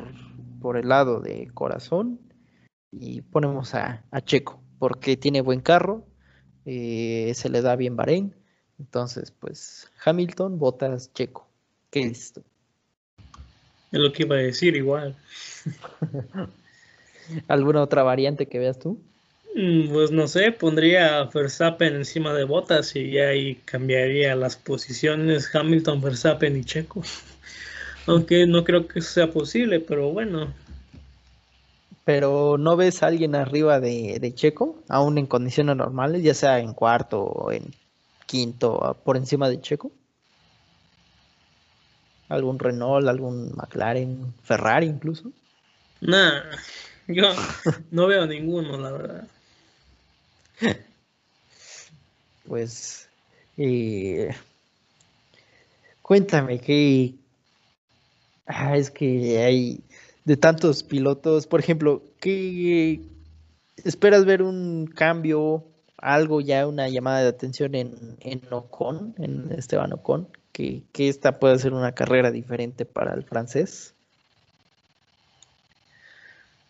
[0.59, 2.19] por el lado de corazón
[2.91, 6.05] y ponemos a, Checo, porque tiene buen carro,
[6.65, 8.35] eh, se le da bien Bahrein,
[8.79, 11.47] entonces pues Hamilton, Botas, Checo.
[11.91, 12.43] ¿Qué listo?
[13.91, 15.15] Es lo que iba a decir igual.
[17.47, 19.01] ¿Alguna otra variante que veas tú?
[19.55, 25.53] Mm, pues no sé, pondría a Verstappen encima de Botas y ahí cambiaría las posiciones
[25.53, 27.03] Hamilton, Verstappen y Checo.
[28.09, 30.51] Aunque no creo que sea posible, pero bueno.
[32.03, 36.73] Pero ¿no ves a alguien arriba de, Checo, aún en condiciones normales, ya sea en
[36.73, 37.71] cuarto o en
[38.25, 39.91] quinto, por encima de Checo?
[42.29, 45.31] ¿Algún Renault, algún McLaren, Ferrari incluso?
[46.01, 46.41] Nah,
[47.07, 47.25] yo
[47.91, 49.27] no veo ninguno, la verdad.
[52.47, 53.07] Pues,
[53.55, 54.35] eh,
[56.01, 57.18] cuéntame que
[58.49, 59.81] ah, es que hay
[60.25, 62.99] de tantos pilotos, por ejemplo, ¿qué
[63.83, 65.63] esperas ver un cambio,
[65.97, 71.39] algo ya, una llamada de atención en, en Ocon, en Esteban Ocon, que, que esta
[71.39, 73.93] puede ser una carrera diferente para el francés?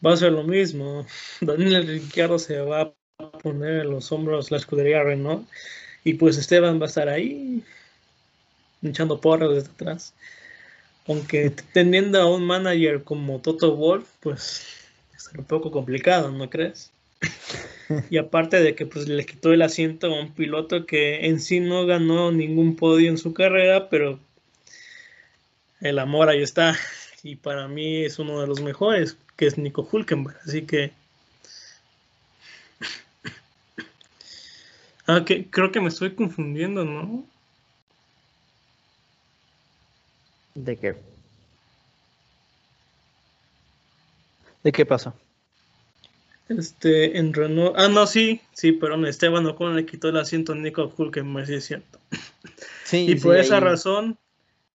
[0.06, 1.06] Va a ser lo mismo.
[1.42, 2.94] Daniel Ricciardo se va
[3.42, 5.48] poner en los hombros la escudería Renault
[6.04, 7.64] y pues Esteban va a estar ahí
[8.82, 10.14] echando porras desde atrás.
[11.10, 14.66] Aunque teniendo a un manager como Toto Wolf, pues
[15.14, 16.92] es un poco complicado, ¿no crees?
[18.10, 21.60] y aparte de que pues le quitó el asiento a un piloto que en sí
[21.60, 24.20] no ganó ningún podio en su carrera, pero
[25.82, 26.78] el amor ahí está.
[27.22, 30.38] Y para mí es uno de los mejores, que es Nico Hulkenberg.
[30.46, 30.94] Así que
[35.12, 37.26] Ah, que, creo que me estoy confundiendo, ¿no?
[40.66, 40.96] ¿De qué?
[44.62, 45.14] ¿De qué pasó?
[46.50, 47.76] Este, en Renault.
[47.78, 51.54] Ah, no, sí, sí, pero Esteban Ocon le quitó el asiento a Nico Hulkenberg, sí
[51.56, 52.00] es cierto.
[52.84, 54.18] Sí, y por esa razón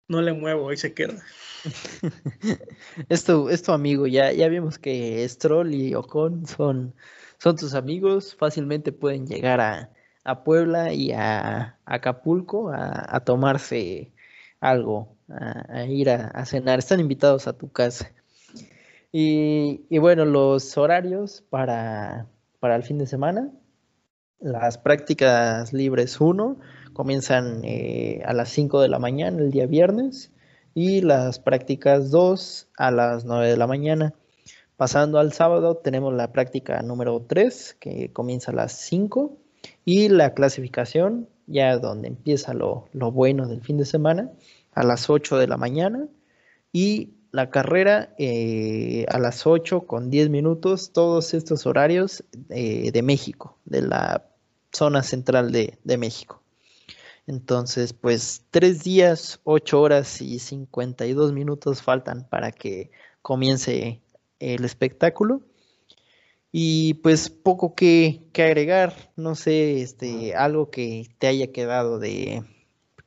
[0.08, 1.24] no le muevo, ahí se queda.
[3.10, 6.94] esto, esto amigo, ya, ya vimos que Stroll y Ocon son,
[7.40, 14.13] son tus amigos, fácilmente pueden llegar a, Puebla y a, Acapulco a, tomarse
[14.64, 18.12] algo, a, ir a, cenar, están invitados a tu casa.
[19.12, 22.28] Y, bueno, los horarios para,
[22.60, 23.52] para el fin de semana,
[24.40, 26.58] las prácticas libres 1
[26.94, 30.32] comienzan eh, a las 5 de la mañana el día viernes
[30.74, 34.14] y las prácticas 2 a las 9 de la mañana.
[34.78, 39.38] Pasando al sábado tenemos la práctica número 3 que comienza a las 5
[39.86, 44.32] y la clasificación ya donde empieza lo, bueno del fin de semana
[44.74, 46.08] a las 8 de la mañana
[46.72, 53.02] y la carrera eh, a las 8 con 10 minutos, todos estos horarios eh, de
[53.02, 54.26] México, de la
[54.72, 56.44] zona central de México.
[57.26, 62.92] Entonces, pues tres días, ocho horas y cincuenta y dos minutos faltan para que
[63.22, 64.02] comience
[64.40, 65.42] el espectáculo.
[66.56, 72.44] Y pues poco que, agregar, no sé, este, algo que te haya quedado de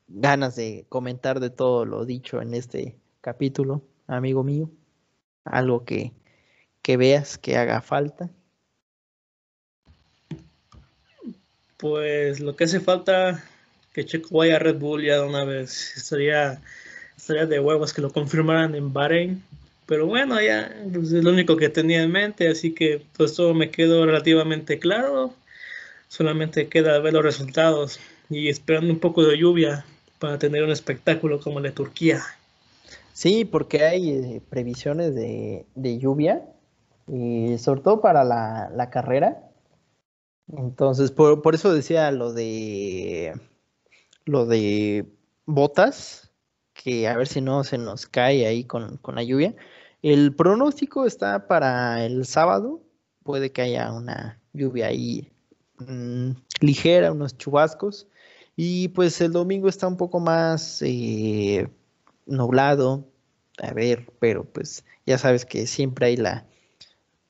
[0.09, 4.68] ganas de comentar de todo lo dicho en este capítulo, amigo mío.
[5.44, 6.12] Algo que,
[6.82, 8.30] que veas que haga falta.
[11.76, 13.44] Pues lo que hace falta
[13.92, 15.97] que Checo vaya a Red Bull ya de una vez.
[15.97, 16.61] Estaría,
[17.16, 19.44] estaría de huevos que lo confirmaran en Bahrein.
[19.87, 23.55] Pero bueno, ya pues, es lo único que tenía en mente, así que pues todo
[23.55, 25.32] me quedó relativamente claro.
[26.09, 29.84] Solamente queda ver los resultados y esperando un poco de lluvia
[30.18, 32.22] para tener un espectáculo como el de Turquía.
[33.12, 35.64] Sí, porque hay eh, previsiones de,
[35.99, 36.43] lluvia,
[37.09, 39.51] y sobre todo para la, la carrera.
[40.49, 43.34] Entonces, por, por, eso decía lo de
[44.26, 45.07] lo de
[45.47, 46.30] botas,
[46.74, 49.55] que a ver si no se nos cae ahí con, la lluvia.
[50.03, 52.82] El pronóstico está para el sábado,
[53.22, 55.30] puede que haya una lluvia ahí
[55.78, 56.30] mm,
[56.61, 58.07] ligera, unos chubascos.
[58.57, 61.68] Y pues el domingo está un poco más eh,
[62.24, 63.07] nublado,
[63.59, 66.47] a ver, pero pues ya sabes que siempre hay la...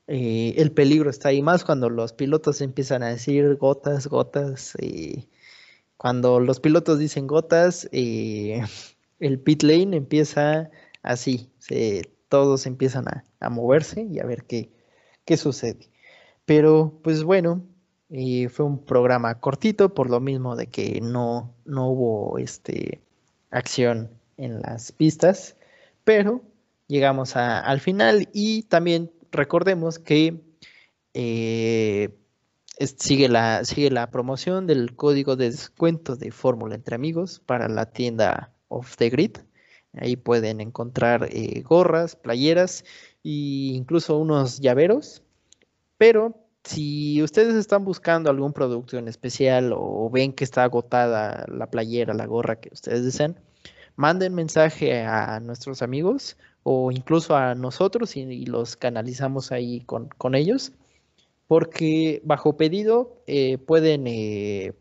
[0.07, 5.27] Eh, el peligro está ahí más cuando los pilotos empiezan a decir gotas, gotas, y
[5.97, 8.61] cuando los pilotos dicen gotas, eh,
[9.19, 10.69] el pit lane empieza
[11.03, 11.49] así,
[12.29, 14.69] todos empiezan a, moverse y a ver qué,
[15.37, 15.89] sucede.
[16.45, 17.65] Pero pues bueno,
[18.09, 23.01] eh, fue un programa cortito por lo mismo de que no, no hubo este,
[23.51, 25.57] acción en las pistas,
[26.03, 26.41] pero
[26.87, 30.41] llegamos al final y también recordemos que
[31.13, 32.09] eh,
[32.97, 37.87] sigue la, sigue la promoción del código de descuento de Fórmula entre amigos para la
[37.91, 39.37] tienda Off the Grid.
[39.99, 42.83] Ahí pueden encontrar eh, gorras, playeras
[43.23, 45.23] e incluso unos llaveros.
[45.97, 51.69] Pero si ustedes están buscando algún producto en especial o ven que está agotada la
[51.69, 53.39] playera, la gorra que ustedes desean,
[53.95, 60.35] manden mensaje a nuestros amigos o incluso a nosotros y, los canalizamos ahí con, con
[60.35, 60.73] ellos
[61.47, 64.73] porque bajo pedido eh, pueden, eh,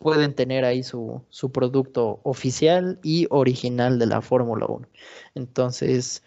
[0.00, 1.22] pueden tener ahí su,
[1.52, 4.88] producto oficial y original de la Fórmula 1.
[5.34, 6.22] Entonces,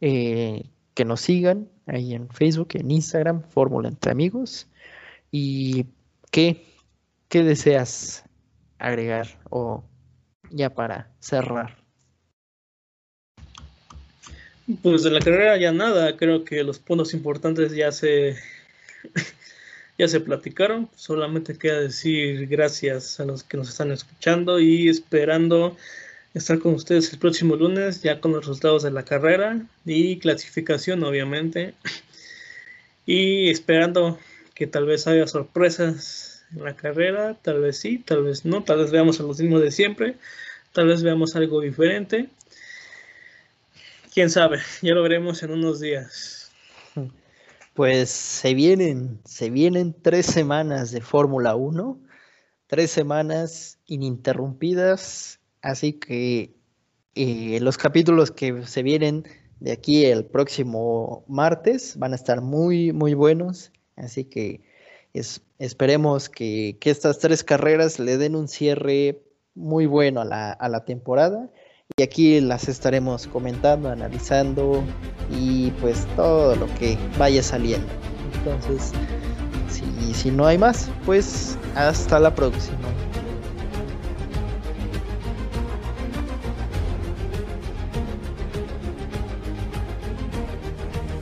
[0.00, 4.68] eh, que nos sigan ahí en Facebook, en Instagram, Fórmula entre amigos.
[5.32, 5.86] ¿Y
[6.30, 6.64] qué,
[7.28, 8.24] qué deseas
[8.78, 9.82] agregar o
[10.50, 11.84] ya para cerrar?
[14.82, 18.36] Pues de la carrera ya nada, creo que los puntos importantes ya se
[19.98, 25.76] ya se platicaron, solamente queda decir gracias a los que nos están escuchando y esperando
[26.34, 31.02] estar con ustedes el próximo lunes ya con los resultados de la carrera y clasificación
[31.02, 31.74] obviamente
[33.06, 34.18] y esperando
[34.54, 38.78] que tal vez haya sorpresas en la carrera, tal vez sí, tal vez no, tal
[38.78, 40.16] vez veamos a los mismos de siempre,
[40.72, 42.28] tal vez veamos algo diferente.
[44.14, 46.35] Quién sabe, ya lo veremos en unos días.
[47.76, 52.00] Pues se vienen, se vienen tres semanas de Fórmula 1,
[52.68, 56.54] tres semanas ininterrumpidas, así que
[57.14, 59.24] eh, los capítulos que se vienen
[59.60, 64.62] de aquí el próximo martes van a estar muy, muy buenos, así que
[65.58, 69.22] esperemos que, estas tres carreras le den un cierre
[69.54, 71.50] muy bueno a la, a la temporada
[71.96, 74.82] y aquí las estaremos comentando, analizando
[75.30, 77.88] y pues todo lo que vaya saliendo.
[78.34, 78.92] Entonces,
[79.68, 83.05] si, si no hay más, pues hasta la próxima.